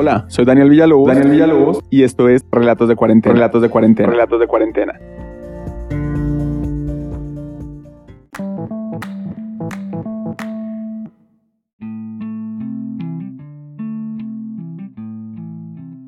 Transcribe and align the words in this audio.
Hola, 0.00 0.26
soy 0.28 0.44
Daniel 0.44 0.70
Villalobos, 0.70 1.08
Daniel 1.08 1.32
Villalobos 1.32 1.80
y 1.90 2.04
esto 2.04 2.28
es 2.28 2.46
Relatos 2.52 2.88
de 2.88 2.94
Cuarentena. 2.94 3.34
Relatos 3.34 3.60
de 3.60 3.68
Cuarentena. 3.68 4.08
Relatos 4.08 4.38
de 4.38 4.46
Cuarentena. 4.46 4.92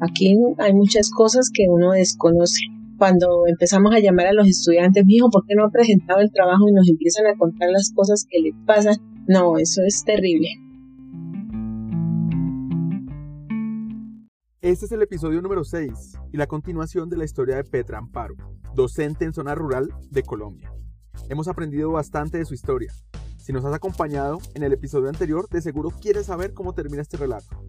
Aquí 0.01 0.37
hay 0.59 0.73
muchas 0.73 1.11
cosas 1.11 1.51
que 1.53 1.65
uno 1.69 1.91
desconoce. 1.91 2.61
Cuando 2.97 3.49
empezamos 3.49 3.93
a 3.93 3.99
llamar 3.99 4.29
a 4.29 4.33
los 4.33 4.47
estudiantes, 4.47 5.05
mijo, 5.05 5.31
¿por 5.31 5.45
qué 5.49 5.57
no 5.57 5.65
ha 5.65 5.71
presentado 5.71 6.21
el 6.21 6.31
trabajo? 6.31 6.69
Y 6.69 6.73
nos 6.73 6.89
empiezan 6.89 7.27
a 7.27 7.37
contar 7.37 7.71
las 7.73 7.93
cosas 7.93 8.25
que 8.31 8.39
le 8.39 8.53
pasan. 8.65 8.99
No, 9.27 9.59
eso 9.59 9.83
es 9.85 10.05
terrible. 10.05 10.70
Este 14.63 14.85
es 14.85 14.93
el 14.93 15.01
episodio 15.01 15.41
número 15.41 15.65
6 15.65 16.19
y 16.35 16.37
la 16.37 16.47
continuación 16.47 17.09
de 17.09 17.17
la 17.17 17.25
historia 17.25 17.57
de 17.57 17.65
Petra 17.65 17.97
Amparo, 17.97 18.35
docente 18.75 19.25
en 19.25 19.33
zona 19.33 19.55
rural 19.55 19.89
de 20.11 20.23
Colombia. 20.23 20.71
Hemos 21.31 21.49
aprendido 21.49 21.93
bastante 21.93 22.37
de 22.37 22.45
su 22.45 22.53
historia. 22.53 22.93
Si 23.39 23.55
nos 23.55 23.65
has 23.65 23.73
acompañado 23.73 24.37
en 24.55 24.63
el 24.63 24.75
episodio 24.75 25.09
anterior, 25.09 25.49
de 25.49 25.63
seguro 25.63 25.89
quieres 25.89 26.27
saber 26.27 26.53
cómo 26.53 26.75
termina 26.75 27.01
este 27.01 27.17
relato. 27.17 27.65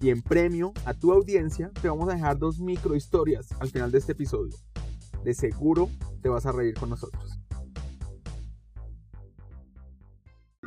Y 0.00 0.10
en 0.10 0.22
premio 0.22 0.72
a 0.84 0.94
tu 0.94 1.10
audiencia, 1.10 1.72
te 1.82 1.88
vamos 1.88 2.08
a 2.08 2.14
dejar 2.14 2.38
dos 2.38 2.60
micro 2.60 2.94
historias 2.94 3.48
al 3.58 3.70
final 3.70 3.90
de 3.90 3.98
este 3.98 4.12
episodio. 4.12 4.54
De 5.24 5.34
seguro 5.34 5.88
te 6.22 6.28
vas 6.28 6.46
a 6.46 6.52
reír 6.52 6.74
con 6.78 6.90
nosotros. 6.90 7.40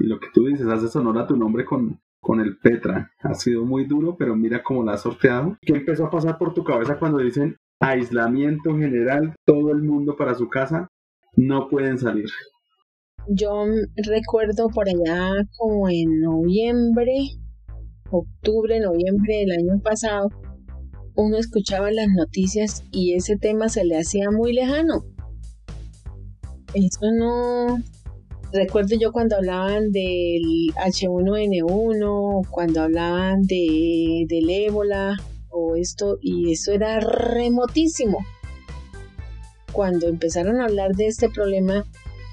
Y 0.01 0.05
lo 0.05 0.19
que 0.19 0.27
tú 0.33 0.47
dices, 0.47 0.67
hace 0.67 0.89
sonora 0.89 1.21
a 1.21 1.27
tu 1.27 1.37
nombre 1.37 1.63
con, 1.63 1.97
con 2.25 2.39
el 2.39 2.57
Petra. 2.57 3.11
Ha 3.21 3.35
sido 3.35 3.65
muy 3.65 3.85
duro, 3.85 4.15
pero 4.17 4.35
mira 4.35 4.63
cómo 4.63 4.83
la 4.83 4.93
has 4.93 5.03
sorteado. 5.03 5.59
¿Qué 5.61 5.73
empezó 5.73 6.07
a 6.07 6.09
pasar 6.09 6.39
por 6.39 6.55
tu 6.55 6.63
cabeza 6.63 6.97
cuando 6.97 7.19
dicen 7.19 7.55
aislamiento 7.79 8.75
general, 8.75 9.35
todo 9.45 9.69
el 9.69 9.83
mundo 9.83 10.15
para 10.17 10.33
su 10.33 10.49
casa, 10.49 10.87
no 11.35 11.69
pueden 11.69 11.99
salir? 11.99 12.25
Yo 13.27 13.65
recuerdo 13.95 14.69
por 14.69 14.87
allá 14.89 15.45
como 15.55 15.87
en 15.87 16.19
noviembre, 16.21 17.13
octubre, 18.09 18.79
noviembre 18.79 19.35
del 19.41 19.51
año 19.51 19.79
pasado, 19.83 20.29
uno 21.15 21.37
escuchaba 21.37 21.91
las 21.91 22.07
noticias 22.09 22.83
y 22.91 23.13
ese 23.13 23.37
tema 23.37 23.69
se 23.69 23.85
le 23.85 23.99
hacía 23.99 24.31
muy 24.31 24.51
lejano. 24.51 25.03
Eso 26.73 27.11
no, 27.19 27.77
Recuerdo 28.51 28.95
yo 28.99 29.11
cuando 29.11 29.35
hablaban 29.35 29.91
del 29.91 30.71
H1N1, 30.75 32.47
cuando 32.49 32.81
hablaban 32.81 33.43
de, 33.43 34.25
del 34.29 34.49
ébola 34.49 35.17
o 35.49 35.75
esto, 35.75 36.17
y 36.21 36.51
eso 36.53 36.71
era 36.71 36.99
remotísimo. 36.99 38.25
Cuando 39.71 40.07
empezaron 40.07 40.61
a 40.61 40.65
hablar 40.65 40.93
de 40.95 41.07
este 41.07 41.29
problema 41.29 41.85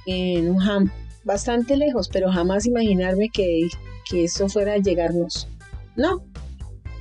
en 0.06 0.50
un 0.50 0.90
bastante 1.24 1.76
lejos, 1.76 2.08
pero 2.08 2.30
jamás 2.30 2.66
imaginarme 2.66 3.28
que, 3.28 3.68
que 4.08 4.24
eso 4.24 4.48
fuera 4.48 4.74
a 4.74 4.78
llegarnos. 4.78 5.48
No, 5.96 6.24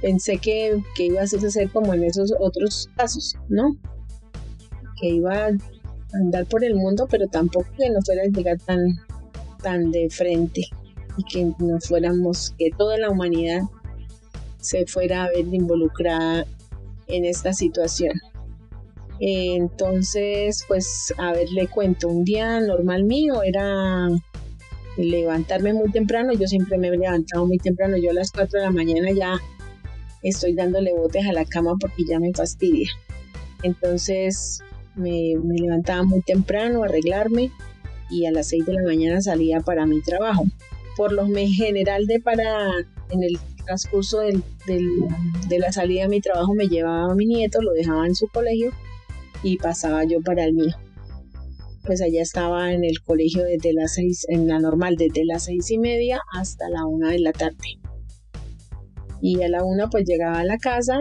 pensé 0.01 0.37
que, 0.37 0.81
que 0.95 1.05
iba 1.05 1.21
a 1.21 1.27
ser 1.27 1.69
como 1.69 1.93
en 1.93 2.03
esos 2.03 2.33
otros 2.39 2.89
casos, 2.95 3.35
¿no? 3.49 3.75
Que 4.99 5.09
iba 5.09 5.49
andar 6.13 6.45
por 6.45 6.63
el 6.63 6.75
mundo, 6.75 7.07
pero 7.09 7.27
tampoco 7.27 7.67
que 7.77 7.89
no 7.89 8.01
fuera 8.01 8.23
a 8.23 8.27
llegar 8.27 8.57
tan, 8.59 8.79
tan 9.61 9.91
de 9.91 10.09
frente 10.09 10.67
y 11.17 11.23
que 11.23 11.51
nos 11.59 11.87
fuéramos, 11.87 12.53
que 12.57 12.69
toda 12.77 12.97
la 12.97 13.09
humanidad 13.09 13.61
se 14.59 14.85
fuera 14.85 15.23
a 15.23 15.27
ver 15.29 15.47
involucrada 15.53 16.45
en 17.07 17.25
esta 17.25 17.53
situación. 17.53 18.13
Entonces, 19.19 20.65
pues, 20.67 21.13
a 21.17 21.31
ver, 21.33 21.49
le 21.51 21.67
cuento, 21.67 22.07
un 22.07 22.23
día 22.23 22.59
normal 22.59 23.03
mío 23.03 23.43
era 23.43 24.07
levantarme 24.97 25.73
muy 25.73 25.91
temprano, 25.91 26.33
yo 26.33 26.47
siempre 26.47 26.77
me 26.77 26.87
he 26.87 26.97
levantado 26.97 27.45
muy 27.45 27.57
temprano, 27.57 27.97
yo 27.97 28.11
a 28.11 28.13
las 28.13 28.31
4 28.31 28.59
de 28.59 28.65
la 28.65 28.71
mañana 28.71 29.11
ya 29.11 29.39
estoy 30.23 30.53
dándole 30.53 30.93
botes 30.93 31.25
a 31.27 31.33
la 31.33 31.45
cama 31.45 31.75
porque 31.79 32.03
ya 32.07 32.19
me 32.19 32.33
fastidia. 32.33 32.89
Entonces 33.63 34.59
me, 34.95 35.33
levantaba 35.43 36.03
muy 36.03 36.21
temprano 36.21 36.83
a 36.83 36.85
arreglarme, 36.85 37.51
y 38.09 38.25
a 38.25 38.31
las 38.31 38.49
6 38.49 38.65
de 38.65 38.73
la 38.73 38.83
mañana 38.83 39.21
salía 39.21 39.61
para 39.61 39.85
mi 39.85 40.01
trabajo. 40.01 40.43
Por 40.97 41.13
lo 41.13 41.25
general 41.27 42.05
de 42.05 42.19
para 42.19 42.69
en 43.09 43.23
el 43.23 43.39
transcurso 43.65 44.19
del, 44.19 44.43
de 45.47 45.59
la 45.59 45.71
salida 45.71 46.03
de 46.03 46.09
mi 46.09 46.21
trabajo 46.21 46.53
me 46.53 46.67
llevaba 46.67 47.11
a 47.11 47.15
mi 47.15 47.25
nieto, 47.25 47.61
lo 47.61 47.71
dejaba 47.71 48.05
en 48.05 48.15
su 48.15 48.27
colegio 48.27 48.71
y 49.43 49.57
pasaba 49.57 50.03
yo 50.03 50.21
para 50.21 50.43
el 50.43 50.53
mío. 50.53 50.75
Pues 51.85 52.01
allá 52.01 52.21
estaba 52.21 52.73
en 52.73 52.83
el 52.83 53.01
colegio 53.01 53.43
desde 53.43 53.73
las 53.73 53.95
6, 53.95 54.25
en 54.29 54.47
la 54.47 54.59
normal, 54.59 54.97
desde 54.97 55.25
las 55.25 55.45
seis 55.45 55.71
y 55.71 55.79
media 55.79 56.19
hasta 56.33 56.69
la 56.69 56.85
una 56.85 57.09
de 57.09 57.19
la 57.19 57.31
tarde. 57.31 57.79
Y 59.21 59.41
a 59.41 59.49
la 59.49 59.63
una 59.63 59.89
pues 59.89 60.05
llegaba 60.05 60.39
a 60.39 60.45
la 60.45 60.57
casa 60.57 60.99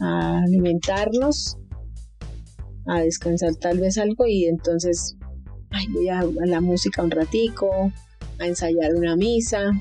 a 0.00 0.38
alimentarnos, 0.42 1.58
a 2.88 3.00
descansar 3.00 3.54
tal 3.56 3.78
vez 3.78 3.98
algo 3.98 4.26
y 4.26 4.46
entonces 4.46 5.16
voy 5.90 6.08
a, 6.08 6.24
la 6.46 6.60
música 6.60 7.02
un 7.02 7.10
ratico, 7.10 7.92
a 8.38 8.46
ensayar 8.46 8.94
una 8.94 9.16
misa, 9.16 9.72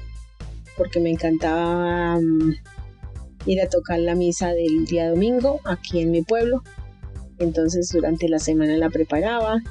porque 0.78 1.00
me 1.00 1.12
encantaba 1.12 2.20
mm, 2.20 2.56
ir 3.46 3.62
a 3.62 3.70
tocar 3.70 4.00
la 4.00 4.16
misa 4.16 4.50
del 4.50 4.86
día 4.86 5.10
domingo 5.10 5.60
aquí 5.66 6.02
en 6.02 6.12
mi 6.12 6.22
pueblo. 6.22 6.64
Entonces 7.40 7.90
durante 7.90 8.28
la 8.28 8.40
semana 8.40 8.78
la 8.78 8.90
preparaba 8.90 9.62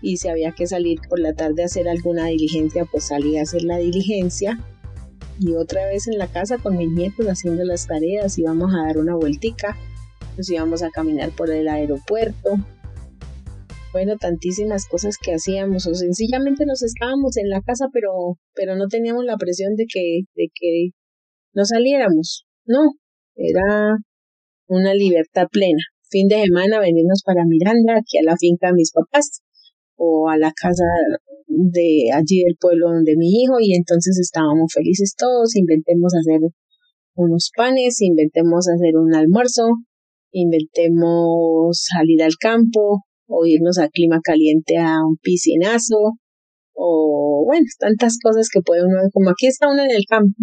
y 0.00 0.18
si 0.18 0.28
había 0.28 0.52
que 0.52 0.66
salir 0.66 1.00
por 1.08 1.18
la 1.18 1.34
tarde 1.34 1.62
a 1.62 1.66
hacer 1.66 1.88
alguna 1.88 2.26
diligencia, 2.26 2.84
pues 2.84 3.04
salía 3.04 3.40
a 3.40 3.42
hacer 3.42 3.62
la 3.62 3.78
diligencia. 3.78 4.58
Y 5.40 5.54
otra 5.54 5.86
vez 5.86 6.08
en 6.08 6.18
la 6.18 6.26
casa 6.28 6.58
con 6.58 6.76
mis 6.76 6.90
nietos 6.90 7.26
haciendo 7.26 7.64
las 7.64 7.86
tareas, 7.86 8.38
íbamos 8.38 8.72
a 8.74 8.86
dar 8.86 8.98
una 8.98 9.14
vueltica, 9.14 9.76
nos 10.36 10.50
íbamos 10.50 10.82
a 10.82 10.90
caminar 10.90 11.30
por 11.30 11.50
el 11.50 11.68
aeropuerto, 11.68 12.58
bueno, 13.92 14.16
tantísimas 14.16 14.86
cosas 14.86 15.16
que 15.22 15.32
hacíamos 15.32 15.86
o 15.86 15.94
sencillamente 15.94 16.66
nos 16.66 16.82
estábamos 16.82 17.36
en 17.36 17.48
la 17.48 17.62
casa 17.62 17.86
pero 17.92 18.38
pero 18.54 18.76
no 18.76 18.86
teníamos 18.88 19.24
la 19.24 19.36
presión 19.36 19.74
de 19.76 19.86
que 19.92 20.22
de 20.34 20.48
que 20.54 20.90
no 21.54 21.64
saliéramos. 21.64 22.44
No, 22.66 22.92
era 23.34 23.96
una 24.68 24.94
libertad 24.94 25.46
plena. 25.50 25.82
Fin 26.10 26.28
de 26.28 26.42
semana 26.42 26.80
venirnos 26.80 27.22
para 27.24 27.44
Miranda, 27.46 27.98
aquí 27.98 28.18
a 28.18 28.22
la 28.24 28.36
finca 28.36 28.68
de 28.68 28.74
mis 28.74 28.92
papás 28.92 29.42
o 29.96 30.28
a 30.28 30.36
la 30.38 30.52
casa 30.52 30.84
de 31.46 32.10
allí 32.14 32.44
del 32.44 32.56
pueblo 32.60 32.88
donde 32.88 33.16
mi 33.16 33.42
hijo 33.42 33.56
y 33.60 33.74
entonces 33.74 34.18
estábamos 34.18 34.72
felices 34.72 35.14
todos, 35.16 35.56
inventemos 35.56 36.12
hacer 36.14 36.50
unos 37.14 37.50
panes, 37.56 38.00
inventemos 38.00 38.68
hacer 38.68 38.96
un 38.96 39.14
almuerzo, 39.14 39.64
inventemos 40.30 41.86
salir 41.92 42.22
al 42.22 42.36
campo, 42.38 43.04
o 43.28 43.46
irnos 43.46 43.78
a 43.78 43.88
clima 43.88 44.20
caliente 44.22 44.78
a 44.78 44.96
un 45.06 45.16
piscinazo, 45.22 46.18
o 46.74 47.44
bueno, 47.46 47.66
tantas 47.78 48.18
cosas 48.22 48.48
que 48.52 48.60
puede 48.62 48.84
uno, 48.84 49.00
como 49.12 49.30
aquí 49.30 49.46
está 49.46 49.68
uno 49.68 49.82
en 49.84 49.90
el 49.90 50.04
campo. 50.08 50.34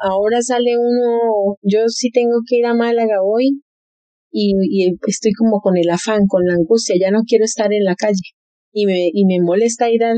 ahora 0.00 0.42
sale 0.42 0.76
uno, 0.78 1.56
yo 1.62 1.88
sí 1.88 2.10
tengo 2.10 2.40
que 2.46 2.58
ir 2.58 2.66
a 2.66 2.74
Málaga 2.74 3.22
hoy 3.22 3.62
y, 4.30 4.54
y, 4.70 4.96
estoy 5.06 5.32
como 5.32 5.60
con 5.60 5.76
el 5.76 5.90
afán, 5.90 6.26
con 6.28 6.44
la 6.44 6.54
angustia, 6.54 6.96
ya 7.00 7.10
no 7.10 7.22
quiero 7.26 7.44
estar 7.44 7.72
en 7.72 7.84
la 7.84 7.96
calle 7.96 8.36
y 8.72 8.86
me, 8.86 9.08
y 9.12 9.24
me 9.26 9.40
molesta 9.44 9.90
ir, 9.90 10.04
a, 10.04 10.14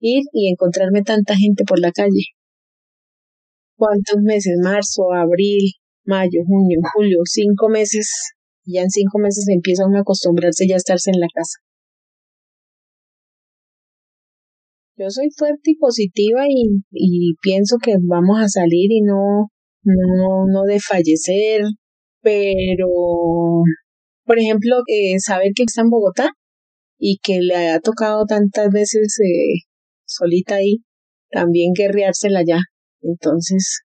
ir 0.00 0.22
y 0.32 0.50
encontrarme 0.50 1.02
tanta 1.02 1.36
gente 1.36 1.64
por 1.64 1.80
la 1.80 1.92
calle. 1.92 2.24
¿Cuántos 3.76 4.16
meses? 4.22 4.54
Marzo, 4.62 5.12
abril, 5.14 5.72
mayo, 6.04 6.40
junio, 6.46 6.80
julio, 6.94 7.18
cinco 7.24 7.68
meses 7.68 8.37
ya 8.72 8.82
en 8.82 8.90
cinco 8.90 9.18
meses 9.18 9.46
empieza 9.48 9.86
uno 9.86 9.98
a 9.98 10.00
acostumbrarse 10.02 10.66
ya 10.68 10.74
a 10.74 10.78
estarse 10.78 11.10
en 11.10 11.20
la 11.20 11.28
casa. 11.32 11.58
Yo 14.96 15.10
soy 15.10 15.28
fuerte 15.36 15.70
y 15.70 15.76
positiva 15.76 16.44
y, 16.48 16.82
y 16.90 17.34
pienso 17.40 17.76
que 17.82 17.94
vamos 18.02 18.40
a 18.40 18.48
salir 18.48 18.90
y 18.90 19.00
no, 19.02 19.48
no, 19.84 20.46
no 20.52 20.62
de 20.64 20.80
fallecer, 20.80 21.62
pero, 22.20 22.88
por 24.24 24.38
ejemplo, 24.38 24.78
eh, 24.88 25.18
saber 25.20 25.52
que 25.54 25.62
está 25.64 25.82
en 25.82 25.90
Bogotá 25.90 26.30
y 26.98 27.18
que 27.22 27.38
le 27.40 27.70
ha 27.70 27.80
tocado 27.80 28.24
tantas 28.26 28.70
veces 28.70 29.18
eh, 29.24 29.62
solita 30.04 30.56
ahí, 30.56 30.78
también 31.30 31.72
guerreársela 31.76 32.42
ya. 32.46 32.58
Entonces, 33.02 33.82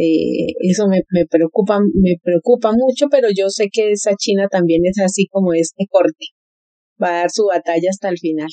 eh, 0.00 0.54
eso 0.60 0.86
me, 0.86 1.00
me, 1.10 1.26
preocupa, 1.26 1.80
me 1.80 2.14
preocupa 2.22 2.70
mucho, 2.72 3.06
pero 3.10 3.28
yo 3.34 3.48
sé 3.48 3.68
que 3.72 3.90
esa 3.90 4.14
China 4.16 4.46
también 4.48 4.82
es 4.84 4.98
así 5.00 5.26
como 5.28 5.54
este 5.54 5.86
corte. 5.90 6.26
Va 7.02 7.08
a 7.08 7.20
dar 7.20 7.30
su 7.30 7.46
batalla 7.46 7.88
hasta 7.90 8.08
el 8.08 8.18
final. 8.18 8.48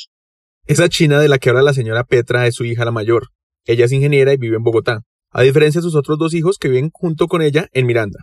Esa 0.65 0.89
China 0.89 1.19
de 1.19 1.27
la 1.27 1.38
que 1.38 1.50
habla 1.50 1.62
la 1.62 1.74
señora 1.74 2.03
Petra 2.03 2.47
es 2.47 2.56
su 2.56 2.65
hija 2.65 2.83
la 2.83 2.92
mayor. 2.92 3.27
Ella 3.65 3.86
es 3.86 3.92
ingeniera 3.92 4.33
y 4.33 4.38
vive 4.38 4.57
en 4.57 4.63
Bogotá. 4.63 5.01
a 5.30 5.44
diferencia 5.44 5.81
de 5.81 5.83
sus 5.83 5.95
otros 5.95 6.18
dos 6.18 6.33
hijos 6.33 6.57
que 6.57 6.69
viven 6.69 6.89
junto 6.92 7.27
con 7.27 7.42
ella 7.44 7.68
en 7.74 7.86
Miranda. 7.86 8.19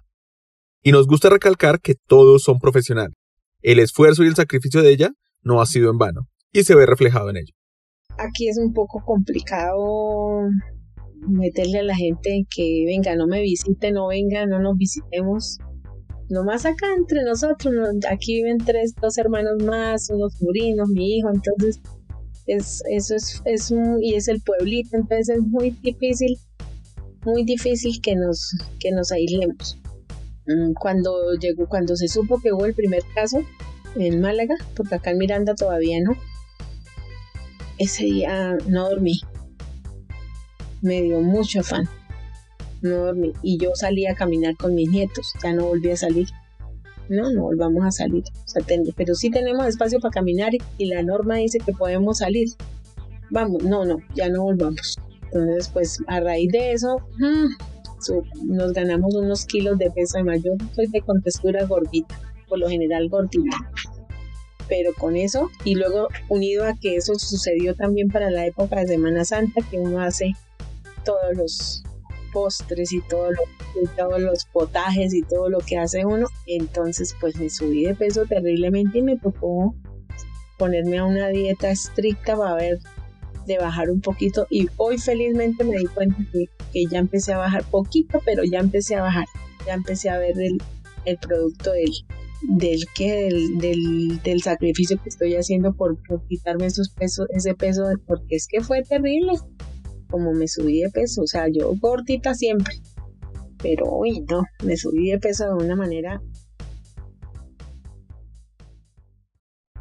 Y 0.82 0.90
nos 0.90 1.06
gusta 1.06 1.28
recalcar 1.28 1.80
que 1.80 1.94
todos 1.94 2.42
son 2.42 2.58
profesionales. 2.58 3.14
El 3.60 3.78
esfuerzo 3.78 4.24
y 4.24 4.28
el 4.28 4.34
sacrificio 4.34 4.82
de 4.82 4.90
ella 4.90 5.10
no 5.42 5.60
ha 5.60 5.66
sido 5.66 5.90
en 5.90 5.98
vano, 5.98 6.22
y 6.52 6.64
se 6.64 6.74
ve 6.74 6.86
reflejado 6.86 7.30
en 7.30 7.36
ello. 7.36 7.54
Aquí 8.18 8.48
es 8.48 8.58
un 8.58 8.72
poco 8.72 9.02
complicado 9.04 10.48
meterle 11.28 11.80
a 11.80 11.84
la 11.84 11.96
gente 11.96 12.46
que 12.54 12.84
venga, 12.86 13.14
no 13.16 13.26
me 13.26 13.42
visite, 13.42 13.92
no 13.92 14.08
venga, 14.08 14.46
no 14.46 14.60
nos 14.60 14.76
visitemos. 14.76 15.58
Nomás 16.28 16.64
acá 16.64 16.86
entre 16.96 17.22
nosotros, 17.24 17.74
aquí 18.10 18.36
viven 18.36 18.58
tres, 18.58 18.94
dos 19.00 19.18
hermanos 19.18 19.62
más, 19.64 20.08
unos 20.10 20.34
sobrinos, 20.38 20.88
mi 20.88 21.16
hijo, 21.18 21.28
entonces 21.30 21.80
es, 22.46 22.82
eso 22.90 23.14
es, 23.14 23.42
es 23.44 23.70
un, 23.70 24.02
y 24.02 24.14
es 24.14 24.28
el 24.28 24.40
pueblito, 24.40 24.96
entonces 24.96 25.36
es 25.36 25.42
muy 25.42 25.70
difícil, 25.82 26.36
muy 27.24 27.44
difícil 27.44 28.00
que 28.00 28.16
nos, 28.16 28.50
que 28.80 28.90
nos 28.92 29.12
aislemos. 29.12 29.78
Mm, 30.46 30.72
cuando 30.72 31.34
llegó, 31.34 31.68
cuando 31.68 31.96
se 31.96 32.08
supo 32.08 32.40
que 32.40 32.52
hubo 32.52 32.64
el 32.64 32.74
primer 32.74 33.02
caso 33.14 33.38
en 33.96 34.20
Málaga, 34.20 34.54
porque 34.74 34.94
acá 34.94 35.10
en 35.10 35.18
Miranda 35.18 35.54
todavía 35.54 35.98
no, 36.02 36.16
ese 37.78 38.04
día 38.04 38.56
no 38.66 38.88
dormí. 38.88 39.20
Me 40.82 41.00
dio 41.00 41.20
mucho 41.20 41.60
afán. 41.60 41.88
No 42.82 42.96
dormí. 43.06 43.32
Y 43.42 43.58
yo 43.58 43.70
salí 43.74 44.06
a 44.06 44.14
caminar 44.14 44.56
con 44.56 44.74
mis 44.74 44.90
nietos. 44.90 45.32
Ya 45.42 45.52
no 45.52 45.66
volví 45.66 45.90
a 45.90 45.96
salir. 45.96 46.28
No, 47.08 47.32
no 47.32 47.42
volvamos 47.42 47.84
a 47.84 47.90
salir. 47.90 48.24
pero 48.96 49.14
sí 49.14 49.30
tenemos 49.30 49.66
espacio 49.66 50.00
para 50.00 50.12
caminar 50.12 50.52
y, 50.78 50.86
la 50.86 51.02
norma 51.02 51.36
dice 51.36 51.58
que 51.58 51.72
podemos 51.72 52.18
salir. 52.18 52.48
Vamos, 53.30 53.62
no, 53.62 53.84
no, 53.84 53.98
ya 54.14 54.28
no 54.28 54.42
volvamos. 54.42 54.98
Entonces, 55.32 55.68
pues 55.68 55.98
a 56.08 56.20
raíz 56.20 56.50
de 56.52 56.72
eso, 56.72 56.98
mm, 57.18 58.50
nos 58.54 58.72
ganamos 58.72 59.14
unos 59.14 59.46
kilos 59.46 59.78
de 59.78 59.90
peso 59.90 60.18
de 60.18 60.24
mayor. 60.24 60.56
Soy 60.74 60.88
de 60.88 61.00
contextura 61.00 61.64
gordita, 61.64 62.18
por 62.48 62.58
lo 62.58 62.68
general 62.68 63.08
gordita 63.08 63.56
pero 64.68 64.94
con 64.94 65.16
eso 65.16 65.50
y 65.64 65.74
luego 65.74 66.08
unido 66.30 66.64
a 66.64 66.74
que 66.78 66.96
eso 66.96 67.18
sucedió 67.18 67.74
también 67.74 68.08
para 68.08 68.30
la 68.30 68.46
época 68.46 68.80
de 68.80 68.86
Semana 68.86 69.22
Santa 69.22 69.60
que 69.70 69.78
uno 69.78 70.00
hace 70.00 70.32
todos 71.04 71.36
los 71.36 71.82
postres 72.32 72.92
y, 72.92 73.00
todo 73.02 73.28
todos 73.96 74.20
los 74.20 74.46
potajes 74.46 75.14
y 75.14 75.22
todo 75.22 75.48
lo 75.48 75.58
que 75.58 75.78
hace 75.78 76.04
uno. 76.04 76.26
Entonces 76.46 77.14
pues 77.20 77.36
me 77.36 77.50
subí 77.50 77.84
de 77.84 77.94
peso 77.94 78.26
terriblemente 78.26 78.98
y 78.98 79.02
me 79.02 79.18
tocó 79.18 79.74
ponerme 80.58 80.98
a 80.98 81.04
una 81.04 81.28
dieta 81.28 81.70
estricta 81.70 82.36
para 82.36 82.54
ver 82.54 82.78
de 83.46 83.58
bajar 83.58 83.90
un 83.90 84.00
poquito. 84.00 84.46
Y 84.50 84.68
hoy 84.76 84.98
felizmente 84.98 85.64
me 85.64 85.76
di 85.76 85.86
cuenta 85.86 86.16
que, 86.32 86.84
ya 86.90 86.98
empecé 86.98 87.32
a 87.32 87.38
bajar 87.38 87.64
poquito 87.64 88.20
pero 88.24 88.42
ya 88.44 88.60
empecé 88.60 88.96
a 88.96 89.02
bajar. 89.02 89.26
Ya 89.66 89.74
empecé 89.74 90.10
a 90.10 90.18
ver 90.18 90.38
el, 90.40 90.58
el 91.04 91.18
producto 91.18 91.72
del, 91.72 91.92
del 92.42 92.80
que 92.94 93.12
del, 93.58 94.20
del, 94.22 94.42
sacrificio 94.42 95.00
que 95.02 95.08
estoy 95.08 95.36
haciendo 95.36 95.74
por, 95.74 95.98
quitarme 96.28 96.66
esos 96.66 96.90
pesos, 96.90 97.26
ese 97.30 97.54
peso, 97.54 97.84
porque 98.06 98.36
es 98.36 98.46
que 98.48 98.60
fue 98.60 98.82
terrible 98.82 99.32
como 100.12 100.34
me 100.34 100.46
subí 100.46 100.82
de 100.82 100.90
peso, 100.90 101.22
o 101.22 101.26
sea, 101.26 101.48
yo 101.48 101.72
gordita 101.80 102.34
siempre, 102.34 102.74
pero 103.62 103.86
hoy 103.86 104.20
no, 104.30 104.42
me 104.62 104.76
subí 104.76 105.10
de 105.10 105.18
peso 105.18 105.46
de 105.46 105.64
una 105.64 105.74
manera. 105.74 106.20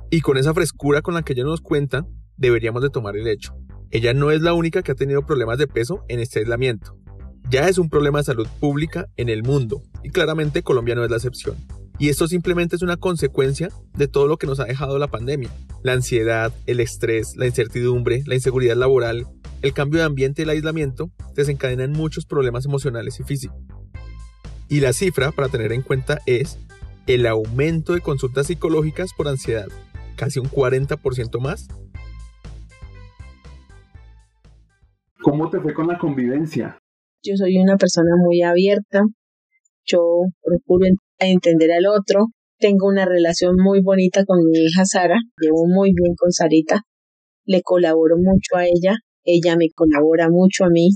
Y 0.09 0.21
con 0.21 0.37
esa 0.37 0.53
frescura 0.53 1.01
con 1.01 1.13
la 1.13 1.21
que 1.21 1.33
ella 1.33 1.43
nos 1.43 1.61
cuenta, 1.61 2.07
deberíamos 2.37 2.81
de 2.81 2.89
tomar 2.89 3.17
el 3.17 3.27
hecho. 3.27 3.53
Ella 3.91 4.13
no 4.13 4.31
es 4.31 4.41
la 4.41 4.53
única 4.53 4.81
que 4.81 4.93
ha 4.93 4.95
tenido 4.95 5.25
problemas 5.25 5.57
de 5.57 5.67
peso 5.67 6.03
en 6.07 6.19
este 6.21 6.39
aislamiento. 6.39 6.97
Ya 7.49 7.67
es 7.67 7.77
un 7.77 7.89
problema 7.89 8.19
de 8.19 8.25
salud 8.25 8.47
pública 8.59 9.07
en 9.17 9.27
el 9.27 9.43
mundo, 9.43 9.81
y 10.03 10.09
claramente 10.09 10.63
Colombia 10.63 10.95
no 10.95 11.03
es 11.03 11.11
la 11.11 11.17
excepción. 11.17 11.57
Y 11.99 12.09
esto 12.09 12.27
simplemente 12.27 12.77
es 12.77 12.81
una 12.81 12.97
consecuencia 12.97 13.69
de 13.95 14.07
todo 14.07 14.27
lo 14.27 14.37
que 14.37 14.47
nos 14.47 14.59
ha 14.59 14.65
dejado 14.65 14.97
la 14.97 15.09
pandemia. 15.09 15.49
La 15.83 15.93
ansiedad, 15.93 16.53
el 16.65 16.79
estrés, 16.79 17.35
la 17.35 17.45
incertidumbre, 17.45 18.23
la 18.25 18.35
inseguridad 18.35 18.75
laboral, 18.75 19.27
el 19.61 19.73
cambio 19.73 19.99
de 19.99 20.05
ambiente 20.05 20.41
y 20.41 20.43
el 20.43 20.49
aislamiento 20.49 21.11
desencadenan 21.35 21.91
muchos 21.91 22.25
problemas 22.25 22.65
emocionales 22.65 23.19
y 23.19 23.23
físicos. 23.23 23.57
Y 24.67 24.79
la 24.79 24.93
cifra 24.93 25.31
para 25.31 25.49
tener 25.49 25.71
en 25.71 25.81
cuenta 25.81 26.19
es 26.25 26.57
el 27.07 27.25
aumento 27.27 27.93
de 27.93 28.01
consultas 28.01 28.47
psicológicas 28.47 29.11
por 29.13 29.27
ansiedad, 29.27 29.67
casi 30.15 30.39
un 30.39 30.47
40% 30.47 31.39
más. 31.39 31.67
¿Cómo 35.21 35.49
te 35.49 35.59
fue 35.59 35.73
con 35.73 35.87
la 35.87 35.99
convivencia? 35.99 36.79
Yo 37.23 37.35
soy 37.35 37.57
una 37.59 37.77
persona 37.77 38.11
muy 38.17 38.41
abierta, 38.41 39.01
yo 39.85 39.99
procuro 40.41 40.87
entender 41.19 41.71
al 41.71 41.85
otro. 41.85 42.27
Tengo 42.57 42.87
una 42.87 43.05
relación 43.05 43.55
muy 43.57 43.81
bonita 43.81 44.23
con 44.25 44.39
mi 44.43 44.65
hija 44.65 44.85
Sara, 44.85 45.17
llevo 45.39 45.67
muy 45.67 45.93
bien 45.93 46.15
con 46.15 46.31
Sarita, 46.31 46.81
le 47.45 47.61
colaboro 47.61 48.15
mucho 48.17 48.55
a 48.55 48.65
ella, 48.65 48.95
ella 49.23 49.56
me 49.57 49.69
colabora 49.73 50.29
mucho 50.29 50.65
a 50.65 50.69
mí, 50.69 50.89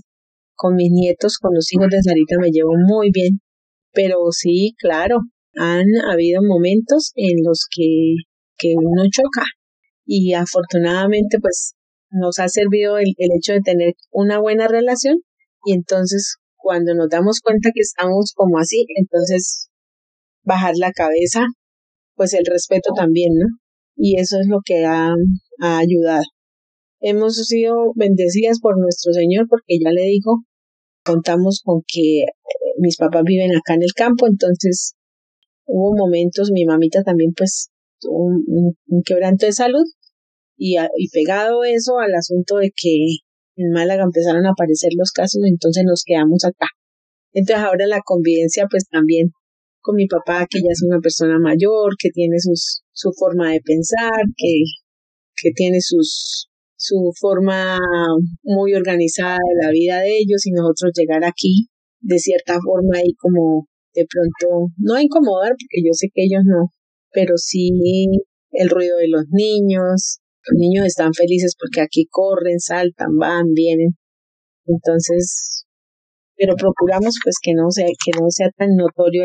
con 0.56 0.76
mis 0.76 0.92
nietos, 0.92 1.38
con 1.38 1.54
los 1.54 1.72
hijos 1.74 1.90
de 1.90 2.02
Sarita 2.02 2.38
me 2.40 2.52
llevo 2.52 2.74
muy 2.78 3.12
bien, 3.12 3.40
pero 3.94 4.32
sí, 4.32 4.74
claro, 4.78 5.20
han 5.56 5.86
habido 6.10 6.42
momentos 6.44 7.12
en 7.16 7.38
los 7.44 7.68
que, 7.70 8.16
que 8.58 8.76
uno 8.78 9.04
choca 9.12 9.46
y 10.06 10.34
afortunadamente 10.34 11.38
pues 11.42 11.74
nos 12.10 12.40
ha 12.40 12.48
servido 12.48 12.98
el, 12.98 13.14
el 13.18 13.30
hecho 13.38 13.54
de 13.54 13.62
tener 13.62 13.94
una 14.12 14.40
buena 14.40 14.68
relación 14.68 15.18
y 15.66 15.74
entonces 15.74 16.36
cuando 16.66 16.96
nos 16.96 17.10
damos 17.10 17.42
cuenta 17.42 17.70
que 17.74 17.82
estamos 17.82 18.34
como 18.36 18.58
así, 18.58 18.86
entonces 18.96 19.70
bajar 20.44 20.74
la 20.78 20.92
cabeza, 20.92 21.46
pues 22.16 22.34
el 22.34 22.44
respeto 22.50 22.92
también, 22.96 23.34
¿no? 23.36 23.46
Y 23.96 24.20
eso 24.20 24.40
es 24.40 24.48
lo 24.48 24.60
que 24.66 24.84
ha, 24.84 25.14
ayudado. 25.60 26.24
Hemos 27.08 27.36
sido 27.36 27.94
bendecidas 27.94 28.60
por 28.60 28.80
nuestro 28.80 29.14
Señor 29.14 29.46
porque 29.48 29.78
ya 29.80 29.92
le 29.92 30.02
digo, 30.10 30.42
contamos 31.04 31.62
con 31.64 31.84
que 31.86 32.24
eh, 32.24 32.28
mis 32.80 32.98
papás 32.98 33.22
viven 33.24 33.56
acá 33.56 33.76
en 33.76 33.84
el 33.84 33.94
campo, 33.94 34.26
entonces 34.26 34.96
hubo 35.68 35.96
momentos, 35.96 36.50
mi 36.52 36.66
mamita 36.66 37.04
también 37.04 37.34
pues 37.38 37.70
tuvo 38.00 38.26
un, 38.48 39.04
quebranto 39.06 39.46
de 39.46 39.54
salud 39.54 39.86
y, 40.58 40.78
y 40.98 41.10
pegado 41.10 41.64
eso 41.64 42.00
al 42.00 42.16
asunto 42.16 42.58
de 42.58 42.72
que 42.76 43.06
en 43.56 43.70
Málaga 43.72 44.04
empezaron 44.04 44.48
a 44.48 44.54
aparecer 44.54 44.90
los 44.98 45.12
casos, 45.12 45.44
entonces 45.46 45.84
nos 45.86 46.02
quedamos 46.04 46.44
acá. 46.44 46.70
Entonces 47.34 47.64
ahora 47.64 47.86
la 47.86 48.02
convivencia 48.04 48.66
pues 48.68 48.86
también 48.90 49.30
con 49.80 49.96
mi 49.96 50.08
papá, 50.08 50.48
que 50.50 50.58
ya 50.58 50.72
es 50.72 50.82
una 50.82 51.02
persona 51.02 51.38
mayor, 51.38 51.94
que 52.00 52.10
tiene 52.10 52.40
sus, 52.40 52.82
su 52.94 53.12
forma 53.12 53.52
de 53.52 53.62
pensar, 53.62 54.24
que, 54.36 54.64
que 55.36 55.52
tiene 55.52 55.82
sus, 55.82 56.50
su 56.86 57.12
forma 57.20 57.78
muy 58.44 58.74
organizada 58.74 59.38
de 59.38 59.66
la 59.66 59.72
vida 59.72 60.02
de 60.02 60.18
ellos 60.18 60.46
y 60.46 60.52
nosotros 60.52 60.92
llegar 60.96 61.24
aquí 61.26 61.68
de 62.02 62.20
cierta 62.20 62.60
forma 62.64 63.00
y 63.04 63.16
como 63.16 63.68
de 63.96 64.06
pronto, 64.06 64.72
no 64.78 65.00
incomodar 65.00 65.52
porque 65.52 65.82
yo 65.84 65.94
sé 65.94 66.08
que 66.14 66.26
ellos 66.26 66.44
no, 66.46 66.70
pero 67.12 67.38
sí 67.38 67.72
el 68.52 68.70
ruido 68.70 68.98
de 68.98 69.08
los 69.08 69.24
niños, 69.32 70.20
los 70.48 70.60
niños 70.60 70.86
están 70.86 71.14
felices 71.14 71.56
porque 71.60 71.82
aquí 71.82 72.06
corren, 72.10 72.60
saltan, 72.60 73.18
van, 73.18 73.54
vienen. 73.54 73.98
Entonces, 74.66 75.66
pero 76.36 76.56
procuramos 76.56 77.16
pues 77.24 77.38
que 77.42 77.54
no 77.54 77.72
sea, 77.72 77.86
que 77.88 78.12
no 78.20 78.30
sea 78.30 78.50
tan 78.58 78.76
notorio 78.76 79.24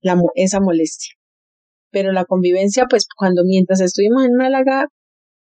la, 0.00 0.16
esa 0.36 0.60
molestia. 0.60 1.14
Pero 1.90 2.12
la 2.12 2.24
convivencia, 2.24 2.86
pues 2.88 3.06
cuando 3.16 3.42
mientras 3.44 3.80
estuvimos 3.80 4.24
en 4.24 4.36
Málaga, 4.36 4.86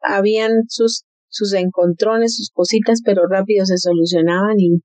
habían 0.02 0.52
sus, 0.68 1.04
sus 1.30 1.54
encontrones, 1.54 2.36
sus 2.36 2.52
cositas, 2.52 3.02
pero 3.04 3.28
rápido 3.28 3.66
se 3.66 3.78
solucionaban 3.78 4.56
y 4.58 4.82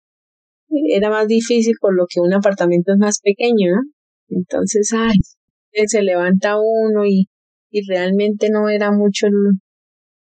era 0.95 1.11
más 1.11 1.27
difícil 1.27 1.75
por 1.81 1.95
lo 1.95 2.07
que 2.09 2.21
un 2.21 2.33
apartamento 2.33 2.93
es 2.93 2.99
más 2.99 3.21
pequeño, 3.23 3.71
¿no? 3.75 3.81
Entonces, 4.29 4.91
ay, 4.95 5.17
se 5.87 6.03
levanta 6.03 6.57
uno 6.59 7.05
y, 7.05 7.29
y 7.71 7.89
realmente 7.89 8.49
no 8.51 8.69
era 8.69 8.91
mucho 8.93 9.27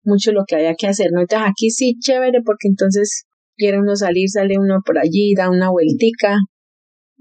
mucho 0.03 0.31
lo 0.31 0.43
que 0.47 0.55
había 0.55 0.73
que 0.75 0.87
hacer, 0.87 1.11
¿no? 1.11 1.21
Aquí 1.21 1.69
sí, 1.69 1.95
chévere, 1.99 2.41
porque 2.43 2.67
entonces 2.67 3.25
quiere 3.55 3.79
uno 3.79 3.95
salir, 3.95 4.29
sale 4.29 4.55
uno 4.57 4.79
por 4.85 4.97
allí, 4.97 5.33
da 5.35 5.49
una 5.49 5.69
vueltica, 5.69 6.37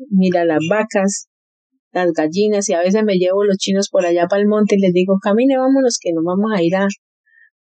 mira 0.09 0.45
las 0.45 0.61
vacas, 0.71 1.29
las 1.93 2.13
gallinas, 2.13 2.69
y 2.69 2.75
a 2.75 2.81
veces 2.81 3.03
me 3.05 3.17
llevo 3.17 3.45
los 3.45 3.59
chinos 3.59 3.89
por 3.91 4.07
allá 4.07 4.27
para 4.29 4.43
el 4.43 4.49
monte 4.49 4.77
y 4.77 4.81
les 4.81 4.93
digo, 4.93 5.19
camine, 5.23 5.59
vámonos, 5.59 5.99
que 6.01 6.13
nos 6.13 6.25
vamos 6.25 6.51
a 6.57 6.63
ir 6.63 6.77
a, 6.77 6.87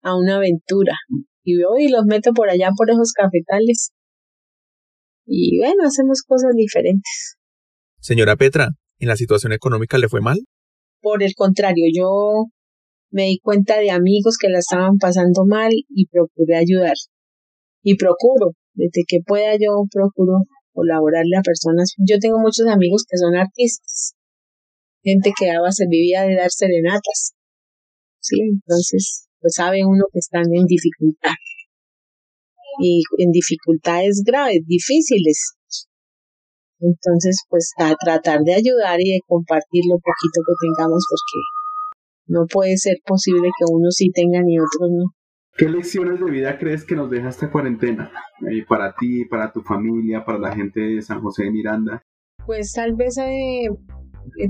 a 0.07 0.15
una 0.15 0.37
aventura. 0.37 0.93
Y 1.43 1.61
voy 1.61 1.85
y 1.85 1.89
los 1.89 2.05
meto 2.05 2.33
por 2.33 2.49
allá 2.49 2.69
por 2.75 2.89
esos 2.89 3.11
cafetales. 3.13 3.91
Y 5.25 5.59
bueno, 5.59 5.83
hacemos 5.85 6.21
cosas 6.25 6.51
diferentes. 6.55 7.37
Señora 7.99 8.35
Petra, 8.37 8.69
¿en 8.99 9.07
la 9.07 9.17
situación 9.17 9.51
económica 9.51 9.97
le 9.97 10.07
fue 10.07 10.21
mal? 10.21 10.37
Por 11.01 11.23
el 11.23 11.33
contrario, 11.35 11.85
yo 11.93 12.45
me 13.11 13.23
di 13.23 13.39
cuenta 13.39 13.79
de 13.79 13.91
amigos 13.91 14.37
que 14.39 14.49
la 14.49 14.59
estaban 14.59 14.97
pasando 14.97 15.45
mal 15.45 15.71
y 15.71 16.07
procuré 16.07 16.55
ayudar. 16.55 16.95
Y 17.83 17.95
procuro, 17.95 18.51
desde 18.73 19.03
que 19.07 19.19
pueda 19.25 19.53
yo 19.55 19.83
procuro 19.91 20.43
colaborarle 20.71 21.37
a 21.37 21.41
personas. 21.41 21.93
Yo 21.97 22.17
tengo 22.19 22.39
muchos 22.39 22.67
amigos 22.67 23.03
que 23.09 23.17
son 23.17 23.35
artistas, 23.35 24.13
gente 25.03 25.31
que 25.37 25.49
a 25.51 25.61
base 25.61 25.85
vivía 25.89 26.23
de 26.23 26.35
dar 26.35 26.51
serenatas. 26.51 27.33
Sí, 28.19 28.35
entonces, 28.41 29.26
pues 29.47 29.55
sabe 29.55 29.85
uno 29.85 30.03
que 30.11 30.19
están 30.19 30.43
en 30.51 30.65
dificultad. 30.65 31.39
Y 32.83 33.01
en 33.17 33.31
dificultades 33.31 34.23
graves, 34.25 34.59
difíciles. 34.67 35.55
Entonces, 36.79 37.39
pues 37.49 37.71
a 37.79 37.95
tratar 37.95 38.41
de 38.41 38.53
ayudar 38.53 38.99
y 38.99 39.13
de 39.13 39.19
compartir 39.25 39.83
lo 39.87 39.95
poquito 39.95 40.43
que 40.45 40.53
tengamos 40.59 41.03
porque 41.09 41.41
no 42.27 42.45
puede 42.45 42.75
ser 42.75 42.97
posible 43.05 43.47
que 43.57 43.65
unos 43.71 43.95
sí 43.95 44.11
tengan 44.11 44.49
y 44.49 44.59
otros 44.59 44.91
no. 44.91 45.05
¿Qué 45.57 45.69
lecciones 45.69 46.19
de 46.19 46.29
vida 46.29 46.59
crees 46.59 46.83
que 46.83 46.95
nos 46.95 47.09
deja 47.09 47.29
esta 47.29 47.49
cuarentena? 47.49 48.11
Eh, 48.51 48.65
para 48.67 48.93
ti, 48.93 49.23
para 49.25 49.51
tu 49.53 49.61
familia, 49.61 50.25
para 50.25 50.37
la 50.37 50.53
gente 50.53 50.81
de 50.81 51.01
San 51.01 51.21
José 51.21 51.45
de 51.45 51.51
Miranda. 51.51 52.03
Pues 52.45 52.73
tal 52.73 52.95
vez 52.95 53.17
eh, 53.17 53.69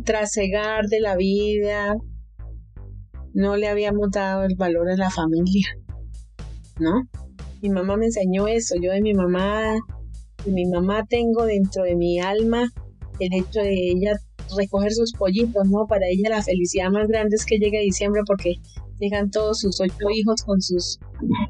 trasegar 0.04 0.88
de 0.88 1.00
la 1.00 1.16
vida. 1.16 1.96
No 3.38 3.56
le 3.56 3.68
habíamos 3.68 4.10
dado 4.10 4.46
el 4.46 4.56
valor 4.56 4.90
a 4.90 4.98
la 4.98 5.12
familia, 5.12 5.68
¿no? 6.80 7.08
Mi 7.62 7.70
mamá 7.70 7.96
me 7.96 8.06
enseñó 8.06 8.48
eso. 8.48 8.74
Yo 8.82 8.92
de 8.92 9.00
mi 9.00 9.14
mamá, 9.14 9.76
de 10.44 10.52
mi 10.52 10.66
mamá 10.66 11.06
tengo 11.08 11.46
dentro 11.46 11.84
de 11.84 11.96
mi 11.96 12.20
alma 12.20 12.68
el 13.20 13.34
hecho 13.36 13.60
de 13.60 13.92
ella 13.92 14.14
recoger 14.58 14.92
sus 14.92 15.14
pollitos, 15.14 15.70
¿no? 15.70 15.86
Para 15.86 16.08
ella 16.10 16.32
la 16.32 16.42
felicidad 16.42 16.90
más 16.90 17.08
grande 17.08 17.36
es 17.36 17.46
que 17.46 17.60
llegue 17.60 17.80
diciembre 17.80 18.24
porque 18.26 18.56
llegan 19.00 19.30
todos 19.30 19.60
sus 19.60 19.80
ocho 19.82 20.10
hijos 20.12 20.42
con 20.42 20.60
sus 20.60 20.98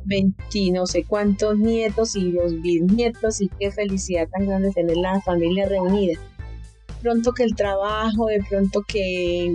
20 0.08 0.36
no 0.74 0.86
sé 0.88 1.06
cuántos 1.06 1.58
nietos 1.58 2.18
y 2.18 2.34
los 2.34 2.62
bisnietos 2.62 3.40
y 3.40 3.48
qué 3.62 3.72
felicidad 3.72 4.28
tan 4.28 4.46
grande 4.46 4.72
tener 4.72 4.98
la 4.98 5.22
familia 5.22 5.70
reunida. 5.70 6.20
Pronto 7.02 7.32
que 7.32 7.44
el 7.44 7.56
trabajo, 7.56 8.26
de 8.26 8.44
pronto 8.50 8.84
que, 8.86 9.54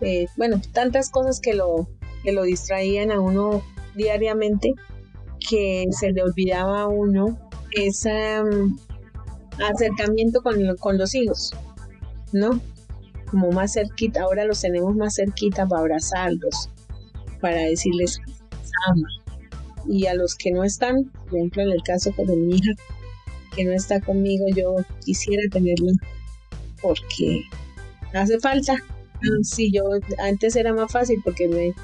eh, 0.00 0.26
bueno, 0.36 0.60
tantas 0.72 1.10
cosas 1.10 1.40
que 1.40 1.54
lo, 1.54 1.88
que 2.22 2.32
lo 2.32 2.42
distraían 2.42 3.10
a 3.10 3.20
uno 3.20 3.62
diariamente 3.94 4.74
que 5.48 5.86
se 5.90 6.12
le 6.12 6.22
olvidaba 6.22 6.82
a 6.82 6.88
uno 6.88 7.38
ese 7.72 8.42
mm, 8.42 8.78
acercamiento 9.62 10.42
con, 10.42 10.76
con 10.76 10.98
los 10.98 11.14
hijos, 11.14 11.52
¿no? 12.32 12.60
Como 13.30 13.50
más 13.52 13.74
cerquita, 13.74 14.22
ahora 14.22 14.44
los 14.44 14.60
tenemos 14.60 14.94
más 14.96 15.14
cerquita 15.14 15.66
para 15.66 15.82
abrazarlos, 15.82 16.70
para 17.40 17.62
decirles 17.62 18.20
ama. 18.88 19.08
Y 19.86 20.06
a 20.06 20.14
los 20.14 20.34
que 20.34 20.50
no 20.50 20.64
están, 20.64 21.10
por 21.28 21.38
ejemplo 21.38 21.62
en 21.62 21.70
el 21.70 21.82
caso 21.82 22.12
de 22.16 22.36
mi 22.36 22.56
hija, 22.56 22.72
que 23.54 23.64
no 23.64 23.72
está 23.72 24.00
conmigo, 24.00 24.46
yo 24.54 24.76
quisiera 25.04 25.42
tenerla 25.50 25.92
porque 26.82 27.42
hace 28.12 28.38
falta. 28.38 28.74
Si 29.42 29.70
yo 29.70 29.82
antes 30.18 30.56
era 30.56 30.72
más 30.72 30.90
fácil 30.90 31.20
porque 31.24 31.48
me, 31.48 31.74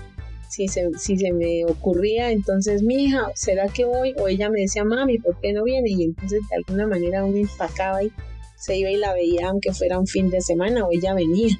si, 0.49 0.69
se, 0.69 0.90
si 0.99 1.16
se 1.19 1.33
me 1.33 1.64
ocurría, 1.64 2.31
entonces 2.31 2.83
mi 2.83 3.05
hija, 3.05 3.31
¿será 3.35 3.69
que 3.69 3.85
voy? 3.85 4.14
O 4.19 4.28
ella 4.28 4.50
me 4.50 4.61
decía, 4.61 4.85
mami, 4.85 5.19
¿por 5.19 5.38
qué 5.40 5.52
no 5.52 5.64
viene? 5.64 5.90
Y 5.90 6.05
entonces 6.05 6.40
de 6.49 6.57
alguna 6.57 6.87
manera 6.87 7.25
uno 7.25 7.37
empacaba 7.37 8.02
y 8.02 8.12
se 8.57 8.76
iba 8.78 8.90
y 8.90 8.97
la 8.97 9.12
veía 9.12 9.49
aunque 9.49 9.73
fuera 9.73 9.99
un 9.99 10.07
fin 10.07 10.31
de 10.31 10.40
semana 10.40 10.85
o 10.85 10.90
ella 10.93 11.14
venía. 11.14 11.57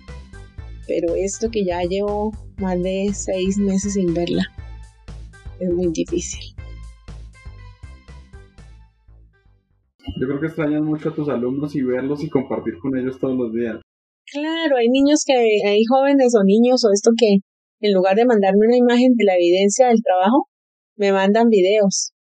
Pero 0.87 1.15
esto 1.15 1.51
que 1.51 1.65
ya 1.65 1.83
llevo 1.83 2.33
más 2.59 2.83
de 2.83 3.11
seis 3.13 3.59
meses 3.59 3.95
sin 3.95 4.15
verla. 4.15 4.45
Es 5.59 5.71
muy 5.71 5.89
difícil. 5.89 6.55
Yo 10.19 10.27
creo 10.27 10.41
que 10.41 10.47
extrañas 10.47 10.83
mucho 10.83 11.11
a 11.11 11.15
tus 11.15 11.29
alumnos 11.29 11.75
y 11.75 11.83
verlos 11.83 12.23
y 12.23 12.31
compartir 12.31 12.79
con 12.79 12.97
ellos 12.97 13.19
todos 13.19 13.37
los 13.37 13.53
días. 13.53 13.86
Claro, 14.33 14.77
hay 14.77 14.89
niños 14.89 15.23
que, 15.25 15.35
hay 15.35 15.85
jóvenes 15.89 16.35
o 16.35 16.43
niños 16.45 16.85
o 16.85 16.93
esto 16.93 17.11
que 17.17 17.39
en 17.81 17.93
lugar 17.93 18.17
de 18.17 18.25
mandarme 18.25 18.67
una 18.67 18.77
imagen 18.77 19.15
de 19.17 19.25
la 19.25 19.37
evidencia 19.37 19.89
del 19.89 20.03
trabajo, 20.03 20.49
me 20.97 21.13
mandan 21.13 21.49
videos 21.49 22.13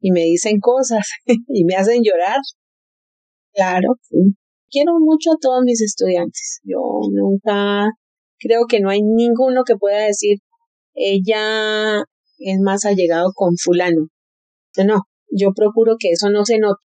y 0.00 0.10
me 0.10 0.20
dicen 0.20 0.58
cosas 0.60 1.08
y 1.48 1.64
me 1.64 1.76
hacen 1.76 2.02
llorar. 2.02 2.40
Claro, 3.54 3.94
quiero 4.70 4.92
mucho 5.00 5.32
a 5.32 5.38
todos 5.40 5.62
mis 5.64 5.80
estudiantes. 5.80 6.60
Yo 6.64 6.78
nunca 7.12 7.86
creo 8.38 8.66
que 8.68 8.80
no 8.80 8.90
hay 8.90 9.00
ninguno 9.02 9.62
que 9.64 9.76
pueda 9.76 10.06
decir, 10.06 10.38
ella 10.94 12.02
es 12.38 12.60
más 12.60 12.84
allegado 12.84 13.30
con 13.34 13.56
fulano. 13.56 14.08
No, 14.84 15.02
yo 15.30 15.52
procuro 15.54 15.96
que 15.98 16.10
eso 16.10 16.30
no 16.30 16.44
se 16.44 16.58
note. 16.58 16.82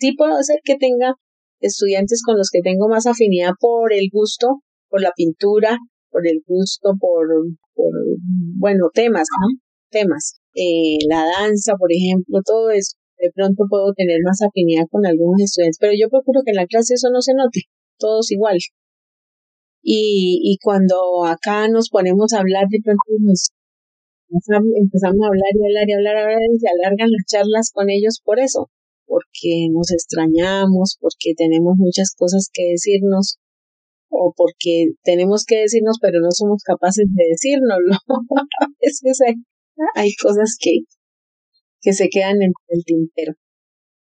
Sí 0.00 0.14
puedo 0.16 0.36
hacer 0.36 0.58
que 0.64 0.76
tenga 0.76 1.14
estudiantes 1.60 2.22
con 2.24 2.36
los 2.36 2.50
que 2.52 2.60
tengo 2.62 2.88
más 2.88 3.06
afinidad 3.06 3.52
por 3.60 3.92
el 3.92 4.08
gusto, 4.12 4.62
por 4.88 5.02
la 5.02 5.12
pintura, 5.16 5.78
por 6.10 6.26
el 6.26 6.42
gusto, 6.46 6.94
por, 6.98 7.26
bueno, 8.58 8.90
temas, 8.92 9.26
¿no? 9.40 9.58
Temas. 9.90 10.40
Eh, 10.54 10.98
la 11.08 11.24
danza, 11.24 11.74
por 11.76 11.92
ejemplo, 11.92 12.40
todo 12.44 12.70
eso. 12.70 12.96
De 13.18 13.30
pronto 13.34 13.64
puedo 13.68 13.92
tener 13.94 14.18
más 14.24 14.40
afinidad 14.42 14.84
con 14.90 15.04
algunos 15.04 15.42
estudiantes, 15.42 15.78
pero 15.80 15.92
yo 15.98 16.08
procuro 16.08 16.42
que 16.44 16.52
en 16.52 16.56
la 16.56 16.66
clase 16.66 16.94
eso 16.94 17.08
no 17.12 17.20
se 17.20 17.34
note, 17.34 17.62
todos 17.98 18.30
igual. 18.30 18.58
Y, 19.82 20.40
y 20.42 20.58
cuando 20.62 21.24
acá 21.24 21.68
nos 21.68 21.88
ponemos 21.90 22.32
a 22.32 22.40
hablar, 22.40 22.66
de 22.68 22.78
pronto 22.82 23.02
nos 23.20 23.50
empezamos 24.30 25.20
a 25.22 25.28
hablar 25.28 25.52
y 25.54 25.64
hablar 25.64 25.88
y 25.88 25.92
hablar, 25.92 26.38
y 26.54 26.58
se 26.58 26.68
alargan 26.68 27.10
las 27.10 27.24
charlas 27.26 27.70
con 27.72 27.90
ellos 27.90 28.20
por 28.24 28.38
eso, 28.38 28.70
porque 29.08 29.68
nos 29.72 29.90
extrañamos, 29.90 30.98
porque 31.00 31.32
tenemos 31.36 31.74
muchas 31.78 32.14
cosas 32.16 32.50
que 32.52 32.70
decirnos 32.70 33.38
o 34.10 34.32
porque 34.36 34.92
tenemos 35.02 35.44
que 35.44 35.60
decirnos 35.60 35.98
pero 36.00 36.20
no 36.20 36.30
somos 36.30 36.62
capaces 36.62 37.06
de 37.12 37.24
decirnoslo. 37.30 37.96
a 38.60 38.66
veces 38.80 39.18
hay, 39.26 39.34
hay 39.94 40.10
cosas 40.22 40.56
que, 40.60 40.80
que 41.80 41.92
se 41.92 42.08
quedan 42.08 42.42
en 42.42 42.52
el 42.68 42.84
tintero. 42.84 43.32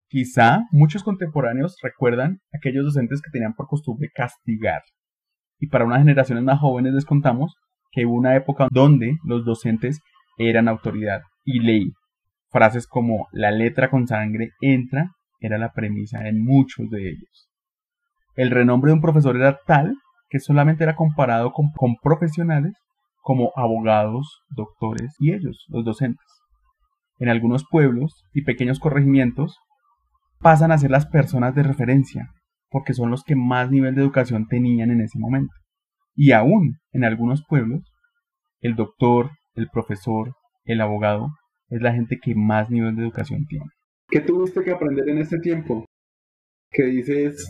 Quizá 0.07 0.61
muchos 0.71 1.03
contemporáneos 1.03 1.75
recuerdan 1.83 2.39
aquellos 2.53 2.85
docentes 2.85 3.21
que 3.21 3.31
tenían 3.31 3.53
por 3.53 3.67
costumbre 3.67 4.09
castigar 4.13 4.81
y 5.59 5.67
para 5.67 5.85
unas 5.85 5.99
generaciones 5.99 6.43
más 6.43 6.59
jóvenes 6.59 6.93
les 6.93 7.05
contamos 7.05 7.55
que 7.91 8.05
hubo 8.05 8.15
una 8.15 8.35
época 8.35 8.67
donde 8.71 9.17
los 9.23 9.45
docentes 9.45 9.99
eran 10.37 10.67
autoridad 10.67 11.21
y 11.43 11.59
ley. 11.59 11.91
Frases 12.55 12.87
como 12.87 13.27
la 13.33 13.51
letra 13.51 13.89
con 13.89 14.07
sangre 14.07 14.51
entra 14.61 15.11
era 15.41 15.57
la 15.57 15.73
premisa 15.73 16.25
en 16.25 16.41
muchos 16.41 16.89
de 16.89 17.09
ellos. 17.09 17.49
El 18.37 18.49
renombre 18.49 18.91
de 18.91 18.93
un 18.93 19.01
profesor 19.01 19.35
era 19.35 19.59
tal 19.67 19.93
que 20.29 20.39
solamente 20.39 20.85
era 20.85 20.95
comparado 20.95 21.51
con, 21.51 21.71
con 21.75 21.97
profesionales 22.01 22.71
como 23.17 23.51
abogados, 23.57 24.39
doctores 24.47 25.17
y 25.19 25.33
ellos, 25.33 25.65
los 25.67 25.83
docentes. 25.83 26.25
En 27.19 27.27
algunos 27.27 27.65
pueblos 27.69 28.23
y 28.33 28.45
pequeños 28.45 28.79
corregimientos 28.79 29.57
pasan 30.39 30.71
a 30.71 30.77
ser 30.77 30.91
las 30.91 31.07
personas 31.07 31.55
de 31.55 31.63
referencia, 31.63 32.29
porque 32.69 32.93
son 32.93 33.11
los 33.11 33.25
que 33.25 33.35
más 33.35 33.69
nivel 33.69 33.95
de 33.95 34.01
educación 34.01 34.47
tenían 34.47 34.91
en 34.91 35.01
ese 35.01 35.19
momento. 35.19 35.53
Y 36.15 36.31
aún 36.31 36.77
en 36.93 37.03
algunos 37.03 37.43
pueblos, 37.49 37.81
el 38.61 38.77
doctor, 38.77 39.31
el 39.55 39.67
profesor, 39.67 40.35
el 40.63 40.79
abogado 40.79 41.31
es 41.75 41.81
la 41.81 41.93
gente 41.93 42.17
que 42.21 42.33
más 42.35 42.69
nivel 42.69 42.95
de 42.95 43.03
educación 43.03 43.45
tiene. 43.47 43.65
¿Qué 44.09 44.21
tuviste 44.21 44.63
que 44.63 44.71
aprender 44.71 45.09
en 45.09 45.19
este 45.19 45.39
tiempo? 45.39 45.85
¿Qué 46.71 46.83
dices, 46.83 47.49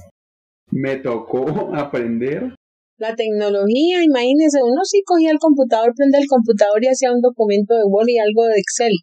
me 0.72 0.98
tocó 0.98 1.46
aprender. 1.75 2.55
La 2.98 3.15
tecnología, 3.15 4.03
imagínese, 4.03 4.60
uno 4.63 4.82
sí 4.84 5.03
cogía 5.05 5.32
el 5.32 5.39
computador, 5.39 5.94
prende 5.96 6.17
el 6.17 6.27
computador 6.27 6.82
y 6.82 6.88
hacía 6.88 7.12
un 7.12 7.22
documento 7.22 7.75
de 7.75 7.84
Word 7.84 8.08
y 8.08 8.20
algo 8.20 8.46
de 8.46 8.60
Excel. 8.60 8.94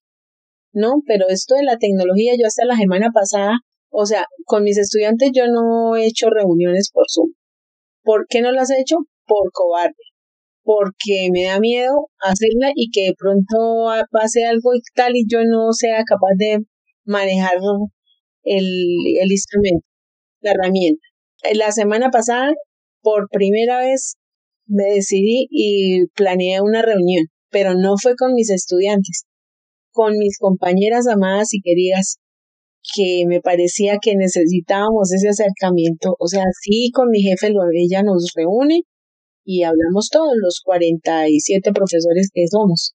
No, 0.73 1.03
pero 1.07 1.27
esto 1.29 1.55
de 1.55 1.65
la 1.65 1.77
tecnología, 1.77 2.33
yo 2.39 2.47
hasta 2.47 2.65
la 2.65 2.77
semana 2.77 3.11
pasada 3.13 3.59
o 3.93 4.07
sea, 4.07 4.25
con 4.47 4.65
mis 4.65 4.79
estudiantes 4.79 5.31
yo 5.35 5.47
no 5.47 5.97
he 5.97 6.07
hecho 6.07 6.31
reuniones 6.31 6.91
por 6.93 7.05
Zoom. 7.09 7.35
¿Por 8.03 8.27
qué 8.27 8.41
no 8.41 8.51
las 8.51 8.71
he 8.71 8.81
hecho? 8.81 8.97
Por 9.27 9.53
cobarde. 9.53 9.95
Porque 10.65 11.29
me 11.33 11.45
da 11.45 11.59
miedo 11.59 12.09
hacerla 12.21 12.71
y 12.75 12.91
que 12.91 13.07
de 13.07 13.15
pronto 13.19 13.91
pase 14.11 14.45
algo 14.45 14.75
y 14.75 14.81
tal 14.95 15.17
y 15.17 15.25
yo 15.29 15.41
no 15.45 15.73
sea 15.73 16.05
capaz 16.05 16.35
de 16.39 16.59
manejar 17.05 17.55
el, 18.45 18.67
el 19.21 19.31
instrumento, 19.31 19.87
la 20.41 20.53
herramienta. 20.53 21.03
La 21.55 21.73
semana 21.73 22.11
pasada, 22.11 22.53
por 23.03 23.29
primera 23.31 23.81
vez, 23.81 24.17
me 24.67 24.85
decidí 24.85 25.49
y 25.51 26.07
planeé 26.15 26.61
una 26.61 26.83
reunión, 26.83 27.27
pero 27.51 27.75
no 27.75 27.97
fue 28.01 28.15
con 28.17 28.33
mis 28.35 28.51
estudiantes, 28.51 29.25
con 29.91 30.17
mis 30.19 30.39
compañeras 30.39 31.09
amadas 31.09 31.53
y 31.55 31.61
queridas 31.61 32.19
que 32.95 33.25
me 33.27 33.41
parecía 33.41 33.99
que 34.01 34.17
necesitábamos 34.17 35.13
ese 35.13 35.29
acercamiento. 35.29 36.17
O 36.19 36.27
sea, 36.27 36.45
sí, 36.63 36.91
con 36.93 37.11
mi 37.11 37.23
jefe 37.23 37.53
ella 37.75 38.03
nos 38.03 38.33
reúne 38.35 38.83
y 39.45 39.65
hablamos 39.65 40.09
todos 40.11 40.35
los 40.41 40.61
47 40.65 41.73
profesores 41.73 42.31
que 42.33 42.47
somos. 42.49 42.95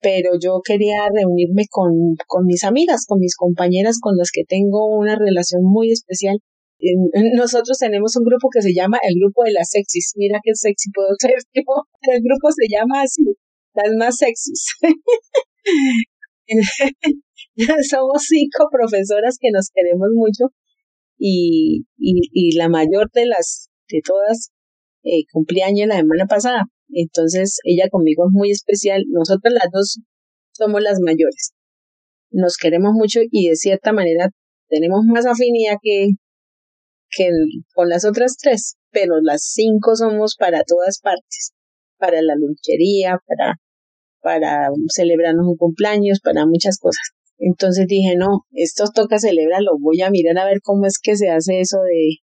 pero 0.00 0.38
yo 0.38 0.60
quería 0.62 1.08
reunirme 1.08 1.64
con, 1.70 2.16
con 2.26 2.44
mis 2.44 2.62
amigas, 2.64 3.06
con 3.06 3.18
mis 3.20 3.36
compañeras 3.36 3.98
con 4.00 4.16
las 4.16 4.30
que 4.32 4.42
tengo 4.46 4.86
una 4.86 5.16
relación 5.16 5.62
muy 5.64 5.92
especial. 5.92 6.38
Nosotros 7.34 7.78
tenemos 7.78 8.14
un 8.16 8.24
grupo 8.24 8.48
que 8.52 8.60
se 8.60 8.74
llama 8.74 8.98
el 9.02 9.14
grupo 9.18 9.44
de 9.44 9.52
las 9.52 9.70
sexys. 9.70 10.12
Mira 10.16 10.40
qué 10.42 10.50
sexy 10.54 10.90
puedo 10.92 11.08
ser 11.18 11.32
El 12.12 12.22
grupo 12.22 12.50
se 12.52 12.66
llama 12.70 13.02
así, 13.02 13.22
las 13.74 13.94
más 13.96 14.16
sexys. 14.16 14.66
Somos 17.90 18.24
cinco 18.28 18.68
profesoras 18.70 19.38
que 19.40 19.50
nos 19.52 19.70
queremos 19.72 20.08
mucho 20.14 20.52
y, 21.18 21.86
y, 21.96 22.28
y 22.32 22.56
la 22.56 22.68
mayor 22.68 23.10
de 23.14 23.26
las, 23.26 23.70
de 23.88 24.00
todas, 24.04 24.50
eh, 25.04 25.24
años 25.64 25.88
la 25.88 25.96
semana 25.96 26.26
pasada. 26.26 26.64
Entonces, 26.88 27.58
ella 27.64 27.88
conmigo 27.90 28.24
es 28.26 28.32
muy 28.32 28.50
especial. 28.50 29.04
Nosotras 29.08 29.54
las 29.54 29.70
dos 29.72 30.00
somos 30.52 30.82
las 30.82 30.98
mayores. 31.00 31.52
Nos 32.30 32.56
queremos 32.56 32.92
mucho 32.94 33.20
y 33.30 33.48
de 33.48 33.56
cierta 33.56 33.92
manera 33.92 34.30
tenemos 34.68 35.04
más 35.04 35.26
afinidad 35.26 35.76
que, 35.82 36.08
que 37.10 37.28
con 37.74 37.88
las 37.88 38.04
otras 38.04 38.36
tres, 38.40 38.76
pero 38.90 39.20
las 39.22 39.42
cinco 39.44 39.94
somos 39.94 40.36
para 40.36 40.62
todas 40.64 40.98
partes, 41.00 41.52
para 41.98 42.22
la 42.22 42.34
luchería, 42.34 43.18
para, 43.26 43.56
para 44.20 44.68
celebrarnos 44.88 45.46
un 45.46 45.56
cumpleaños, 45.56 46.20
para 46.20 46.46
muchas 46.46 46.78
cosas. 46.78 47.10
Entonces 47.38 47.86
dije, 47.86 48.16
no, 48.16 48.46
esto 48.52 48.84
toca 48.94 49.18
celebrarlo, 49.18 49.72
voy 49.78 50.00
a 50.02 50.10
mirar 50.10 50.38
a 50.38 50.46
ver 50.46 50.60
cómo 50.62 50.86
es 50.86 50.98
que 51.00 51.16
se 51.16 51.28
hace 51.28 51.60
eso 51.60 51.78
de, 51.82 52.18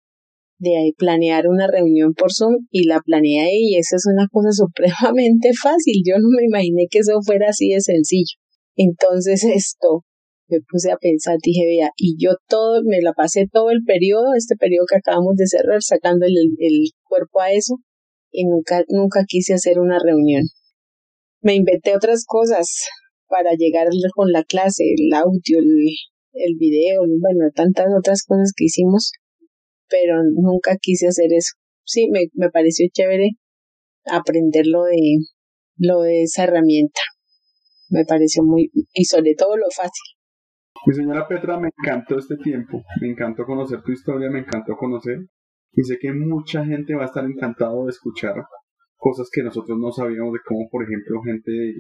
de 0.59 0.93
planear 0.97 1.49
una 1.49 1.67
reunión 1.67 2.15
por 2.15 2.33
Zoom 2.33 2.67
y 2.71 2.87
la 2.87 3.01
planeé 3.01 3.51
y 3.59 3.77
esa 3.77 3.97
es 3.97 4.05
una 4.13 4.27
cosa 4.31 4.51
supremamente 4.53 5.51
fácil. 5.61 6.03
Yo 6.05 6.17
no 6.19 6.29
me 6.37 6.45
imaginé 6.45 6.87
que 6.91 7.01
eso 7.01 7.21
fuera 7.25 7.49
así 7.51 7.69
de 7.69 7.81
sencillo. 7.81 8.37
Entonces 8.77 9.45
esto, 9.45 10.05
me 10.49 10.59
puse 10.69 10.93
a 10.93 10.97
pensar, 10.97 11.37
dije, 11.43 11.67
vea, 11.67 11.91
y 11.97 12.17
yo 12.23 12.37
todo, 12.49 12.83
me 12.85 13.01
la 13.01 13.13
pasé 13.13 13.47
todo 13.51 13.71
el 13.71 13.83
periodo, 13.85 14.35
este 14.37 14.57
periodo 14.57 14.87
que 14.89 14.97
acabamos 14.97 15.35
de 15.37 15.47
cerrar, 15.47 15.83
sacando 15.83 16.27
el, 16.27 16.35
el 16.59 16.91
cuerpo 17.05 17.41
a 17.41 17.53
eso, 17.53 17.77
y 18.31 18.45
nunca, 18.45 18.85
nunca 18.89 19.25
quise 19.27 19.55
hacer 19.55 19.79
una 19.79 19.99
reunión. 19.99 20.45
Me 21.41 21.55
inventé 21.55 21.97
otras 21.97 22.25
cosas 22.27 22.85
para 23.29 23.55
llegar 23.57 23.89
con 24.15 24.31
la 24.31 24.45
clase, 24.45 24.85
el 24.85 25.13
audio, 25.15 25.59
el, 25.59 25.95
el 26.33 26.55
video, 26.59 27.01
bueno, 27.21 27.51
tantas 27.55 27.87
otras 27.99 28.25
cosas 28.25 28.53
que 28.55 28.67
hicimos, 28.67 29.13
pero 29.89 30.23
nunca 30.35 30.77
quise 30.81 31.09
hacer 31.09 31.33
eso. 31.33 31.55
Sí, 31.85 32.09
me, 32.11 32.27
me 32.35 32.51
pareció 32.51 32.87
chévere 32.93 33.31
aprender 34.07 34.67
lo 34.67 34.85
de, 34.85 35.19
lo 35.77 36.03
de 36.03 36.23
esa 36.23 36.45
herramienta. 36.45 37.01
Me 37.89 38.05
pareció 38.05 38.43
muy, 38.43 38.71
y 38.93 39.05
sobre 39.05 39.35
todo 39.37 39.57
lo 39.57 39.67
fácil. 39.75 40.17
Mi 40.87 40.95
señora 40.95 41.27
Petra, 41.27 41.59
me 41.59 41.71
encantó 41.77 42.19
este 42.19 42.37
tiempo, 42.37 42.83
me 43.01 43.09
encantó 43.09 43.45
conocer 43.45 43.83
tu 43.83 43.93
historia, 43.93 44.31
me 44.31 44.41
encantó 44.41 44.77
conocer, 44.77 45.19
y 45.73 45.83
sé 45.83 45.99
que 45.99 46.13
mucha 46.13 46.65
gente 46.65 46.95
va 46.95 47.03
a 47.03 47.07
estar 47.07 47.25
encantado 47.25 47.85
de 47.85 47.91
escuchar 47.91 48.35
cosas 48.97 49.29
que 49.33 49.43
nosotros 49.43 49.79
no 49.79 49.93
sabíamos 49.93 50.33
de 50.33 50.41
cómo, 50.45 50.69
por 50.71 50.85
ejemplo, 50.85 51.23
gente 51.23 51.51
de, 51.51 51.75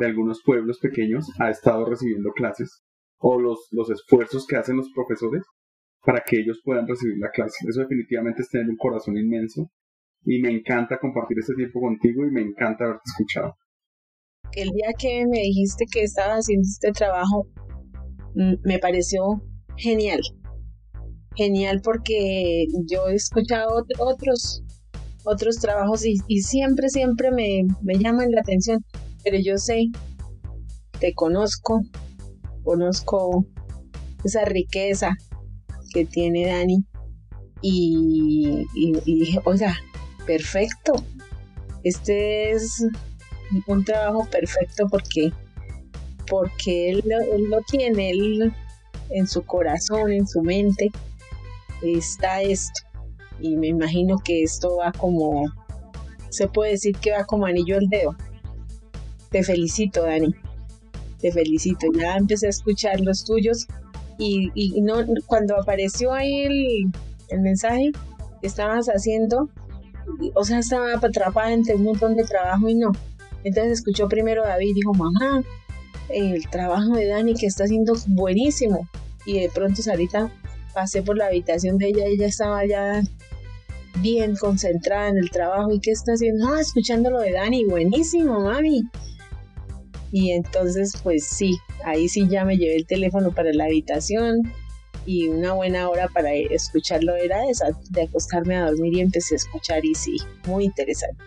de 0.00 0.06
algunos 0.06 0.42
pueblos 0.44 0.78
pequeños 0.80 1.26
ha 1.38 1.50
estado 1.50 1.84
recibiendo 1.84 2.30
clases 2.32 2.82
o 3.18 3.40
los, 3.40 3.68
los 3.72 3.90
esfuerzos 3.90 4.46
que 4.46 4.56
hacen 4.56 4.76
los 4.76 4.90
profesores 4.94 5.42
para 6.04 6.22
que 6.24 6.40
ellos 6.40 6.60
puedan 6.64 6.86
recibir 6.86 7.18
la 7.18 7.30
clase. 7.30 7.56
Eso 7.68 7.80
definitivamente 7.80 8.42
es 8.42 8.48
tener 8.48 8.68
un 8.68 8.76
corazón 8.76 9.16
inmenso 9.16 9.70
y 10.24 10.40
me 10.40 10.50
encanta 10.50 10.98
compartir 10.98 11.38
este 11.38 11.54
tiempo 11.54 11.80
contigo 11.80 12.24
y 12.26 12.30
me 12.30 12.42
encanta 12.42 12.84
haberte 12.84 13.02
escuchado. 13.06 13.56
El 14.52 14.70
día 14.70 14.88
que 14.98 15.26
me 15.26 15.40
dijiste 15.40 15.84
que 15.90 16.02
estabas 16.02 16.44
haciendo 16.44 16.66
este 16.66 16.92
trabajo, 16.92 17.48
mm, 18.34 18.54
me 18.64 18.78
pareció 18.78 19.42
genial. 19.76 20.20
Genial 21.36 21.80
porque 21.84 22.66
yo 22.90 23.08
he 23.08 23.14
escuchado 23.14 23.84
otros 23.98 24.64
otros 25.24 25.58
trabajos 25.58 26.06
y, 26.06 26.14
y 26.26 26.40
siempre, 26.40 26.88
siempre 26.88 27.30
me, 27.30 27.62
me 27.82 27.98
llaman 27.98 28.30
la 28.30 28.40
atención, 28.40 28.82
pero 29.22 29.36
yo 29.38 29.58
sé, 29.58 29.88
te 31.00 31.12
conozco, 31.12 31.82
conozco 32.64 33.46
esa 34.24 34.44
riqueza 34.46 35.16
que 35.92 36.04
tiene 36.04 36.46
Dani 36.46 36.84
y, 37.60 38.64
dije, 39.04 39.40
o 39.44 39.56
sea, 39.56 39.76
perfecto. 40.26 40.94
Este 41.84 42.52
es 42.52 42.84
un 43.66 43.84
trabajo 43.84 44.26
perfecto 44.30 44.86
porque, 44.90 45.32
porque 46.28 46.90
él, 46.90 47.04
él 47.32 47.44
lo 47.44 47.60
tiene, 47.62 48.10
él 48.10 48.52
en 49.10 49.26
su 49.26 49.42
corazón, 49.42 50.12
en 50.12 50.26
su 50.26 50.42
mente, 50.42 50.90
está 51.82 52.42
esto. 52.42 52.82
Y 53.40 53.56
me 53.56 53.68
imagino 53.68 54.18
que 54.18 54.42
esto 54.42 54.76
va 54.76 54.92
como, 54.92 55.44
se 56.28 56.48
puede 56.48 56.72
decir 56.72 56.96
que 56.98 57.12
va 57.12 57.24
como 57.24 57.46
anillo 57.46 57.76
al 57.76 57.88
dedo. 57.88 58.16
Te 59.30 59.42
felicito, 59.42 60.02
Dani. 60.02 60.34
Te 61.20 61.32
felicito. 61.32 61.86
Ya 61.96 62.16
empecé 62.16 62.46
a 62.46 62.50
escuchar 62.50 63.00
los 63.00 63.24
tuyos 63.24 63.66
y, 64.18 64.50
y 64.54 64.80
no, 64.82 64.96
cuando 65.26 65.56
apareció 65.56 66.12
ahí 66.12 66.42
el, 66.42 66.92
el 67.28 67.40
mensaje 67.40 67.92
que 68.40 68.46
estabas 68.46 68.86
haciendo, 68.88 69.48
o 70.34 70.44
sea, 70.44 70.58
estaba 70.58 70.92
atrapada 70.94 71.52
entre 71.52 71.74
un 71.74 71.84
montón 71.84 72.16
de 72.16 72.24
trabajo 72.24 72.68
y 72.68 72.74
no. 72.74 72.92
Entonces 73.44 73.78
escuchó 73.78 74.08
primero 74.08 74.42
David 74.42 74.70
y 74.70 74.74
dijo, 74.74 74.94
mamá, 74.94 75.42
el 76.08 76.48
trabajo 76.50 76.94
de 76.94 77.06
Dani 77.06 77.34
que 77.34 77.46
está 77.46 77.64
haciendo 77.64 77.94
buenísimo. 78.08 78.88
Y 79.26 79.40
de 79.40 79.50
pronto 79.50 79.82
ahorita 79.88 80.32
pasé 80.74 81.02
por 81.02 81.16
la 81.16 81.26
habitación 81.26 81.78
de 81.78 81.88
ella 81.88 82.04
ella 82.06 82.26
estaba 82.26 82.64
ya 82.66 83.02
bien 84.00 84.36
concentrada 84.36 85.08
en 85.08 85.18
el 85.18 85.30
trabajo. 85.30 85.72
¿Y 85.72 85.80
qué 85.80 85.90
está 85.92 86.12
haciendo? 86.12 86.48
Ah, 86.48 86.60
escuchando 86.60 87.10
lo 87.10 87.20
de 87.20 87.32
Dani, 87.32 87.64
buenísimo, 87.64 88.40
mami. 88.40 88.82
Y 90.10 90.32
entonces, 90.32 90.98
pues 91.02 91.26
sí, 91.26 91.58
ahí 91.84 92.08
sí 92.08 92.26
ya 92.28 92.44
me 92.44 92.56
llevé 92.56 92.76
el 92.76 92.86
teléfono 92.86 93.30
para 93.30 93.52
la 93.52 93.64
habitación 93.64 94.42
y 95.04 95.28
una 95.28 95.52
buena 95.52 95.88
hora 95.88 96.08
para 96.08 96.32
escucharlo 96.32 97.14
era 97.14 97.48
esa, 97.48 97.66
de 97.90 98.02
acostarme 98.02 98.56
a 98.56 98.70
dormir 98.70 98.94
y 98.94 99.00
empecé 99.00 99.34
a 99.34 99.36
escuchar 99.36 99.84
y 99.84 99.94
sí, 99.94 100.16
muy 100.46 100.64
interesante. 100.64 101.24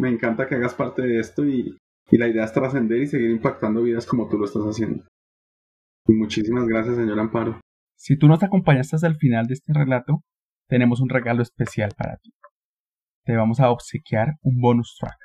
Me 0.00 0.08
encanta 0.08 0.48
que 0.48 0.54
hagas 0.54 0.74
parte 0.74 1.02
de 1.02 1.20
esto 1.20 1.46
y, 1.46 1.76
y 2.10 2.18
la 2.18 2.28
idea 2.28 2.44
es 2.44 2.52
trascender 2.52 3.02
y 3.02 3.06
seguir 3.06 3.30
impactando 3.30 3.82
vidas 3.82 4.06
como 4.06 4.28
tú 4.28 4.38
lo 4.38 4.46
estás 4.46 4.62
haciendo. 4.62 5.04
Y 6.06 6.14
muchísimas 6.14 6.66
gracias, 6.66 6.96
señor 6.96 7.20
Amparo. 7.20 7.60
Si 7.96 8.16
tú 8.16 8.26
nos 8.26 8.42
acompañaste 8.42 8.96
hasta 8.96 9.06
el 9.06 9.16
final 9.16 9.46
de 9.46 9.54
este 9.54 9.72
relato, 9.74 10.22
tenemos 10.68 11.00
un 11.00 11.10
regalo 11.10 11.42
especial 11.42 11.90
para 11.96 12.16
ti 12.16 12.32
te 13.24 13.36
vamos 13.36 13.60
a 13.60 13.70
obsequiar 13.70 14.34
un 14.42 14.60
bonus 14.60 14.96
track. 14.98 15.16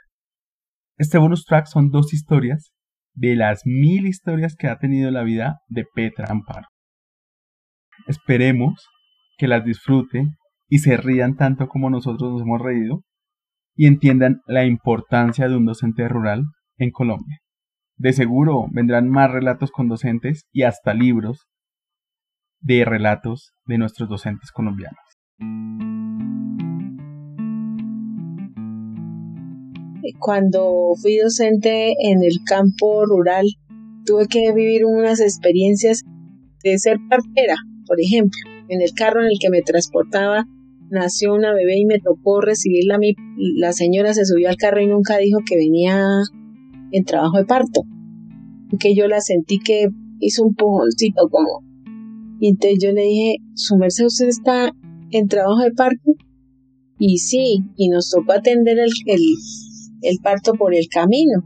Este 0.98 1.18
bonus 1.18 1.46
track 1.46 1.68
son 1.68 1.90
dos 1.90 2.14
historias 2.14 2.74
de 3.14 3.36
las 3.36 3.62
mil 3.66 4.08
historias 4.08 4.56
que 4.56 4.68
ha 4.68 4.78
tenido 4.78 5.10
la 5.12 5.24
vida 5.24 5.60
de 5.68 5.86
Petra 5.86 6.28
Amparo. 6.30 6.68
Esperemos 8.08 8.88
que 9.38 9.48
las 9.48 9.66
disfruten 9.66 10.38
y 10.70 10.80
se 10.80 10.98
rían 10.98 11.36
tanto 11.36 11.68
como 11.68 11.90
nosotros 11.90 12.34
nos 12.34 12.42
hemos 12.42 12.62
reído 12.62 13.04
y 13.76 13.88
entiendan 13.88 14.42
la 14.48 14.66
importancia 14.66 15.48
de 15.48 15.56
un 15.56 15.66
docente 15.66 16.08
rural 16.08 16.46
en 16.78 16.92
Colombia. 16.92 17.40
De 17.96 18.14
seguro 18.14 18.68
vendrán 18.72 19.10
más 19.10 19.32
relatos 19.32 19.72
con 19.72 19.88
docentes 19.88 20.46
y 20.52 20.64
hasta 20.64 20.94
libros 20.94 21.48
de 22.60 22.86
relatos 22.86 23.54
de 23.66 23.78
nuestros 23.78 24.10
docentes 24.10 24.52
colombianos. 24.52 25.97
Cuando 30.20 30.94
fui 31.02 31.18
docente 31.18 31.94
en 32.00 32.24
el 32.24 32.44
campo 32.46 33.06
rural, 33.06 33.46
tuve 34.06 34.28
que 34.28 34.54
vivir 34.54 34.86
unas 34.86 35.20
experiencias 35.20 36.04
de 36.64 36.78
ser 36.78 36.98
partera, 37.10 37.56
por 37.86 38.00
ejemplo. 38.00 38.40
En 38.70 38.82
el 38.82 38.92
carro 38.94 39.22
en 39.22 39.28
el 39.28 39.38
que 39.40 39.50
me 39.50 39.62
transportaba 39.62 40.46
nació 40.90 41.34
una 41.34 41.54
bebé 41.54 41.80
y 41.80 41.86
me 41.86 42.00
tocó 42.00 42.42
recibirla 42.42 42.96
a 42.96 43.00
mí. 43.00 43.16
La 43.38 43.74
señora 43.74 44.14
se 44.14 44.26
subió 44.26 44.50
al 44.50 44.58
carro 44.58 44.82
y 44.82 44.88
nunca 44.88 45.18
dijo 45.18 45.40
que 45.46 45.58
venía 45.58 46.02
en 46.92 47.04
trabajo 47.04 47.38
de 47.38 47.46
parto. 47.46 47.84
Que 48.80 48.96
yo 48.96 49.08
la 49.08 49.22
sentí 49.22 49.60
que 49.60 49.88
hizo 50.20 50.44
un 50.44 50.56
pujoncito 50.56 51.30
como. 51.30 51.64
Y 52.40 52.50
entonces 52.50 52.80
yo 52.82 52.92
le 52.92 53.04
dije, 53.04 53.38
su 53.56 53.78
merced, 53.78 54.06
usted 54.06 54.28
está 54.28 54.72
en 55.12 55.28
trabajo 55.28 55.62
de 55.62 55.72
parto. 55.72 56.12
Y 57.00 57.20
sí, 57.20 57.64
y 57.76 57.90
nos 57.90 58.10
tocó 58.10 58.34
atender 58.34 58.80
el, 58.80 58.90
el, 59.06 59.22
el 60.02 60.18
parto 60.22 60.54
por 60.54 60.74
el 60.74 60.88
camino. 60.90 61.44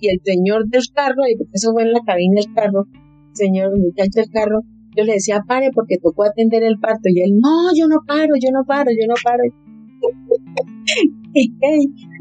Y 0.00 0.08
el 0.08 0.20
señor 0.22 0.68
del 0.68 0.82
carro, 0.92 1.22
y 1.28 1.36
eso 1.52 1.72
fue 1.72 1.82
en 1.82 1.92
la 1.92 2.00
cabina 2.04 2.40
del 2.40 2.52
carro, 2.54 2.84
señor 3.32 3.78
muchacho 3.78 4.20
del 4.20 4.30
carro, 4.30 4.60
yo 4.96 5.04
le 5.04 5.14
decía, 5.14 5.42
pare 5.46 5.70
porque 5.74 5.96
tocó 6.02 6.24
atender 6.24 6.62
el 6.62 6.78
parto. 6.78 7.02
Y 7.06 7.20
él, 7.20 7.38
no, 7.40 7.74
yo 7.74 7.88
no 7.88 7.96
paro, 8.06 8.34
yo 8.40 8.50
no 8.52 8.64
paro, 8.66 8.90
yo 8.90 9.06
no 9.08 9.14
paro. 9.22 9.42
y 11.32 11.52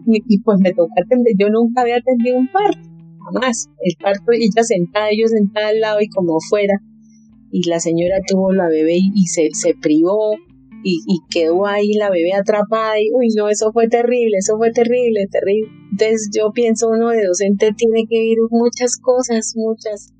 y, 0.05 0.39
pues 0.39 0.59
me 0.59 0.71
tocó 0.71 0.91
atender, 1.01 1.33
yo 1.37 1.49
nunca 1.49 1.81
había 1.81 1.97
atendido 1.97 2.37
un 2.37 2.47
parto, 2.47 2.89
jamás, 3.25 3.69
el 3.81 3.95
parto, 4.01 4.31
ella 4.31 4.63
sentada, 4.63 5.07
yo 5.17 5.27
sentada 5.27 5.69
al 5.69 5.79
lado 5.79 6.01
y 6.01 6.07
como 6.07 6.37
fuera, 6.49 6.73
y 7.51 7.67
la 7.69 7.79
señora 7.79 8.17
tuvo 8.27 8.51
la 8.51 8.67
bebé 8.67 8.97
y, 8.97 9.27
se, 9.27 9.49
se 9.53 9.75
privó, 9.75 10.35
y, 10.83 11.19
quedó 11.29 11.65
ahí 11.65 11.93
la 11.93 12.09
bebé 12.09 12.33
atrapada 12.33 12.99
y 12.99 13.09
uy 13.13 13.27
no, 13.35 13.49
eso 13.49 13.71
fue 13.71 13.87
terrible, 13.87 14.37
eso 14.37 14.57
fue 14.57 14.71
terrible, 14.71 15.27
terrible. 15.31 15.69
Entonces 15.91 16.29
yo 16.35 16.51
pienso 16.51 16.89
uno 16.89 17.09
de 17.09 17.25
docente 17.25 17.71
tiene 17.75 18.05
que 18.09 18.19
vivir 18.19 18.37
muchas 18.49 18.97
cosas, 19.01 19.53
muchas. 19.55 20.13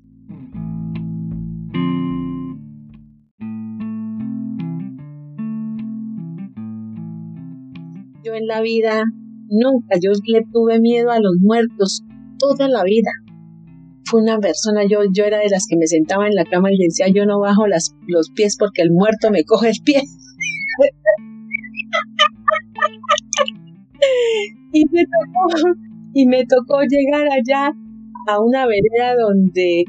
Yo 8.24 8.34
en 8.34 8.46
la 8.46 8.62
vida 8.62 9.04
nunca, 9.48 9.96
yo 10.00 10.12
le 10.26 10.42
tuve 10.50 10.80
miedo 10.80 11.10
a 11.10 11.20
los 11.20 11.34
muertos 11.40 12.02
toda 12.38 12.68
la 12.68 12.82
vida. 12.84 13.10
Fue 14.06 14.20
una 14.20 14.38
persona, 14.38 14.84
yo, 14.88 15.00
yo 15.14 15.24
era 15.24 15.38
de 15.38 15.48
las 15.50 15.66
que 15.68 15.76
me 15.76 15.86
sentaba 15.86 16.26
en 16.26 16.34
la 16.34 16.44
cama 16.44 16.70
y 16.72 16.78
decía, 16.78 17.06
yo 17.08 17.26
no 17.26 17.40
bajo 17.40 17.66
las, 17.66 17.94
los 18.06 18.30
pies 18.30 18.56
porque 18.58 18.82
el 18.82 18.90
muerto 18.90 19.30
me 19.30 19.44
coge 19.44 19.68
el 19.68 19.82
pie. 19.84 20.02
Y 24.72 24.84
me 24.90 25.04
tocó, 25.04 25.76
y 26.12 26.26
me 26.26 26.44
tocó 26.46 26.80
llegar 26.82 27.26
allá 27.28 27.74
a 28.26 28.40
una 28.40 28.66
vereda 28.66 29.14
donde 29.20 29.84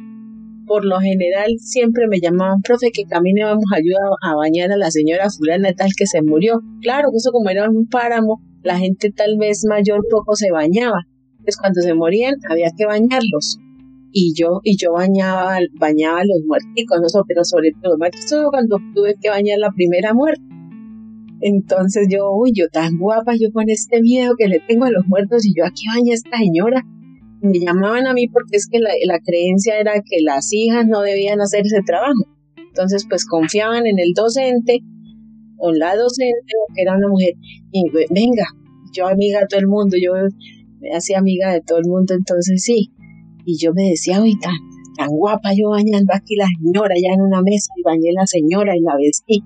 por 0.65 0.83
lo 0.85 0.99
general 0.99 1.57
siempre 1.59 2.07
me 2.07 2.19
llamaban, 2.19 2.61
profe, 2.61 2.91
que 2.91 3.05
camine, 3.05 3.43
vamos 3.43 3.65
a 3.71 3.77
ayudar 3.77 4.01
a 4.21 4.35
bañar 4.35 4.71
a 4.71 4.77
la 4.77 4.89
señora 4.89 5.29
fulana 5.29 5.73
tal 5.73 5.89
que 5.95 6.07
se 6.07 6.21
murió. 6.21 6.61
Claro, 6.81 7.09
eso 7.15 7.31
como 7.31 7.49
era 7.49 7.69
un 7.69 7.87
páramo, 7.87 8.41
la 8.63 8.77
gente 8.77 9.11
tal 9.11 9.37
vez 9.37 9.63
mayor 9.69 10.05
poco 10.09 10.35
se 10.35 10.51
bañaba. 10.51 11.07
Entonces 11.31 11.57
cuando 11.57 11.81
se 11.81 11.93
morían 11.93 12.35
había 12.49 12.71
que 12.75 12.85
bañarlos. 12.85 13.59
Y 14.11 14.33
yo, 14.33 14.61
y 14.63 14.77
yo 14.77 14.93
bañaba, 14.93 15.57
bañaba 15.73 16.21
a 16.21 16.25
los 16.25 16.41
muertos, 16.47 16.71
pero 17.27 17.43
sobre 17.43 17.71
todo 17.81 17.97
cuando 18.49 18.77
tuve 18.93 19.15
que 19.21 19.29
bañar 19.29 19.59
la 19.59 19.71
primera 19.71 20.13
muerte. 20.13 20.54
Entonces 21.41 22.07
yo, 22.09 22.31
uy, 22.31 22.51
yo 22.55 22.67
tan 22.69 22.97
guapa, 22.97 23.33
yo 23.39 23.51
con 23.51 23.69
este 23.69 24.01
miedo 24.01 24.33
que 24.37 24.47
le 24.47 24.59
tengo 24.59 24.85
a 24.85 24.91
los 24.91 25.05
muertos 25.07 25.45
y 25.45 25.53
yo 25.55 25.65
aquí 25.65 25.83
baña 25.87 26.13
esta 26.13 26.37
señora. 26.37 26.83
Me 27.41 27.59
llamaban 27.59 28.07
a 28.07 28.13
mí 28.13 28.27
porque 28.27 28.57
es 28.57 28.67
que 28.67 28.79
la, 28.79 28.89
la 29.05 29.19
creencia 29.19 29.79
era 29.79 29.93
que 29.95 30.17
las 30.23 30.51
hijas 30.53 30.87
no 30.87 31.01
debían 31.01 31.41
hacer 31.41 31.61
ese 31.65 31.81
trabajo. 31.85 32.25
Entonces 32.57 33.05
pues 33.07 33.25
confiaban 33.25 33.85
en 33.85 33.99
el 33.99 34.13
docente 34.15 34.79
o 35.57 35.71
la 35.71 35.95
docente 35.95 36.53
que 36.73 36.81
era 36.81 36.97
una 36.97 37.07
mujer 37.07 37.33
y 37.71 37.83
venga, 38.09 38.45
yo 38.93 39.07
amiga 39.07 39.41
de 39.41 39.47
todo 39.47 39.59
el 39.59 39.67
mundo, 39.67 39.97
yo 40.01 40.13
me 40.79 40.89
hacía 40.95 41.19
amiga 41.19 41.51
de 41.51 41.61
todo 41.61 41.77
el 41.79 41.85
mundo, 41.87 42.13
entonces 42.13 42.63
sí. 42.63 42.91
Y 43.45 43.57
yo 43.59 43.73
me 43.73 43.89
decía, 43.89 44.21
uy, 44.21 44.39
tan, 44.39 44.55
tan 44.97 45.09
guapa 45.09 45.51
yo 45.55 45.69
bañando 45.69 46.13
aquí 46.13 46.35
la 46.35 46.47
señora 46.59 46.95
ya 46.95 47.13
en 47.13 47.21
una 47.21 47.41
mesa 47.41 47.71
y 47.77 47.83
bañé 47.83 48.11
la 48.13 48.25
señora 48.25 48.75
y 48.75 48.81
la 48.81 48.95
vestí 48.97 49.43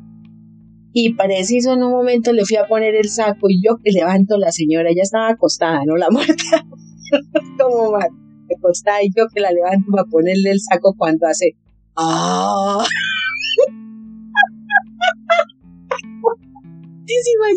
y 0.93 1.13
preciso 1.13 1.73
en 1.73 1.83
un 1.83 1.91
momento 1.91 2.33
le 2.33 2.45
fui 2.45 2.57
a 2.57 2.67
poner 2.67 2.95
el 2.95 3.09
saco 3.09 3.47
y 3.49 3.61
yo 3.63 3.77
que 3.83 3.91
levanto 3.91 4.37
la 4.37 4.51
señora, 4.51 4.89
ella 4.89 5.03
estaba 5.03 5.29
acostada, 5.29 5.81
no 5.85 5.95
la 5.97 6.09
muerta, 6.09 6.65
como 7.59 7.91
mal, 7.91 8.09
acostada 8.55 9.03
y 9.03 9.09
yo 9.15 9.25
que 9.33 9.41
la 9.41 9.51
levanto 9.51 9.91
para 9.91 10.03
ponerle 10.05 10.51
el 10.51 10.59
saco 10.59 10.93
cuando 10.97 11.27
hace 11.27 11.55
¡ah! 11.95 12.83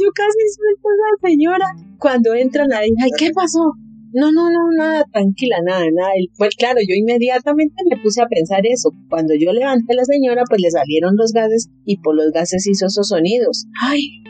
yo 0.00 0.10
casi 0.14 0.38
suelto 0.54 0.88
a 0.88 0.96
la 0.96 1.28
señora. 1.28 1.66
Cuando 1.98 2.34
entra 2.34 2.66
la 2.66 2.86
hija, 2.86 3.06
¿y 3.06 3.10
qué 3.16 3.30
pasó? 3.32 3.74
No, 4.14 4.30
no, 4.30 4.50
no, 4.50 4.68
nada, 4.76 5.04
tranquila, 5.10 5.56
nada, 5.64 5.86
nada. 5.90 6.10
Pues 6.36 6.54
claro, 6.56 6.80
yo 6.86 6.94
inmediatamente 6.94 7.74
me 7.88 7.96
puse 8.02 8.20
a 8.20 8.26
pensar 8.26 8.60
eso. 8.64 8.90
Cuando 9.08 9.32
yo 9.34 9.52
levanté 9.52 9.94
a 9.94 9.96
la 9.96 10.04
señora, 10.04 10.42
pues 10.46 10.60
le 10.60 10.70
salieron 10.70 11.16
los 11.16 11.32
gases 11.32 11.70
y 11.86 11.96
por 11.96 12.14
los 12.14 12.30
gases 12.30 12.66
hizo 12.66 12.86
esos 12.86 13.08
sonidos. 13.08 13.64
Ay, 13.80 14.22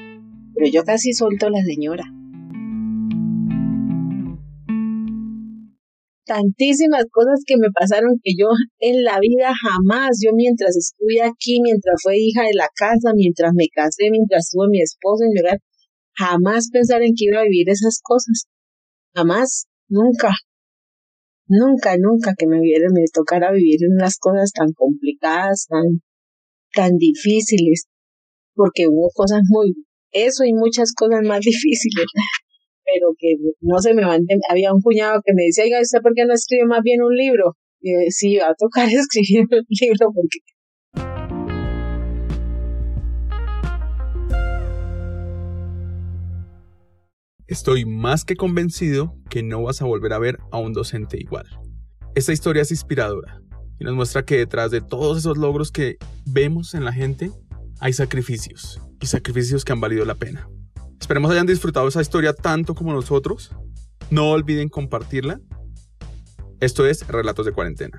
pero 0.55 0.71
yo 0.71 0.85
casi 0.85 1.12
solto 1.12 1.47
a 1.47 1.51
la 1.51 1.64
señora. 1.64 2.05
Tantísimas 6.27 7.07
cosas 7.11 7.42
que 7.45 7.57
me 7.57 7.68
pasaron 7.75 8.21
que 8.23 8.35
yo 8.38 8.47
en 8.79 9.03
la 9.03 9.18
vida 9.18 9.51
jamás, 9.51 10.21
yo 10.25 10.31
mientras 10.33 10.77
estuve 10.77 11.23
aquí, 11.23 11.61
mientras 11.61 12.01
fue 12.01 12.18
hija 12.18 12.42
de 12.42 12.55
la 12.55 12.68
casa, 12.73 13.11
mientras 13.16 13.51
me 13.53 13.66
casé, 13.75 14.05
mientras 14.12 14.49
tuve 14.49 14.68
mi 14.71 14.81
esposo 14.81 15.25
en 15.25 15.33
mi 15.35 15.40
hogar, 15.40 15.59
jamás 16.14 16.71
pensar 16.71 17.03
en 17.03 17.14
que 17.16 17.25
iba 17.25 17.40
a 17.40 17.45
vivir 17.45 17.68
esas 17.68 17.99
cosas. 18.01 18.47
Jamás. 19.14 19.66
Nunca, 19.88 20.31
nunca, 21.49 21.97
nunca 21.99 22.35
que 22.37 22.47
me 22.47 22.61
viera, 22.61 22.87
me 22.92 23.05
tocara 23.12 23.53
vivir 23.53 23.85
en 23.85 23.95
unas 23.95 24.18
cosas 24.18 24.53
tan 24.53 24.73
complicadas, 24.73 25.66
tan, 25.68 26.03
tan 26.75 26.97
difíciles, 26.97 27.87
porque 28.55 28.87
hubo 28.88 29.11
cosas 29.14 29.42
muy, 29.49 29.75
eso 30.12 30.45
y 30.45 30.53
muchas 30.55 30.92
cosas 30.95 31.23
más 31.25 31.40
difíciles, 31.45 32.07
pero 32.85 33.14
que 33.18 33.37
no 33.61 33.79
se 33.79 33.95
me 33.95 34.05
van, 34.05 34.23
había 34.49 34.73
un 34.73 34.81
cuñado 34.81 35.21
que 35.25 35.35
me 35.35 35.45
decía, 35.45 35.64
oiga, 35.64 35.81
¿usted 35.81 36.01
por 36.03 36.14
qué 36.14 36.25
no 36.27 36.35
escribe 36.35 36.66
más 36.66 36.83
bien 36.83 37.03
un 37.03 37.14
libro? 37.14 37.57
Y 37.81 37.92
yo 37.92 37.99
sí, 38.11 38.37
va 38.37 38.51
a 38.51 38.55
tocar 38.55 38.88
escribir 38.92 39.47
un 39.51 39.66
libro 39.68 40.12
porque 40.14 40.38
Estoy 47.53 47.85
más 47.85 48.25
que 48.25 48.35
convencido 48.35 49.15
que 49.29 49.43
no 49.43 49.62
vas 49.62 49.83
a 49.83 49.85
volver 49.85 50.15
a 50.15 50.19
ver 50.19 50.38
a 50.53 50.57
un 50.57 50.73
docente 50.73 51.19
igual. 51.21 51.45
Esta 52.15 52.33
historia 52.33 52.62
es 52.62 52.71
inspiradora 52.71 53.43
y 53.79 53.85
nos 53.85 53.95
muestra 53.95 54.25
que 54.25 54.38
detrás 54.38 54.71
de 54.71 54.81
todos 54.81 55.19
esos 55.19 55.37
logros 55.37 55.71
que 55.71 55.99
vemos 56.25 56.73
en 56.73 56.87
la 56.87 56.95
gente 56.95 57.31
hay 57.79 57.93
sacrificios 57.93 58.81
y 59.03 59.07
sacrificios 59.07 59.67
que 59.67 59.73
han 59.73 59.83
valido 59.83 60.07
la 60.07 60.15
pena. 60.15 60.49
Esperemos 60.99 61.31
hayan 61.31 61.47
disfrutado 61.47 61.88
esa 61.88 62.01
historia 62.01 62.33
tanto 62.33 62.75
como 62.75 62.95
nosotros. 62.95 63.55
No 64.09 64.31
olviden 64.31 64.71
compartirla. 64.71 65.38
Esto 66.59 66.87
es 66.87 67.07
Relatos 67.07 67.45
de 67.45 67.53
Cuarentena. 67.53 67.99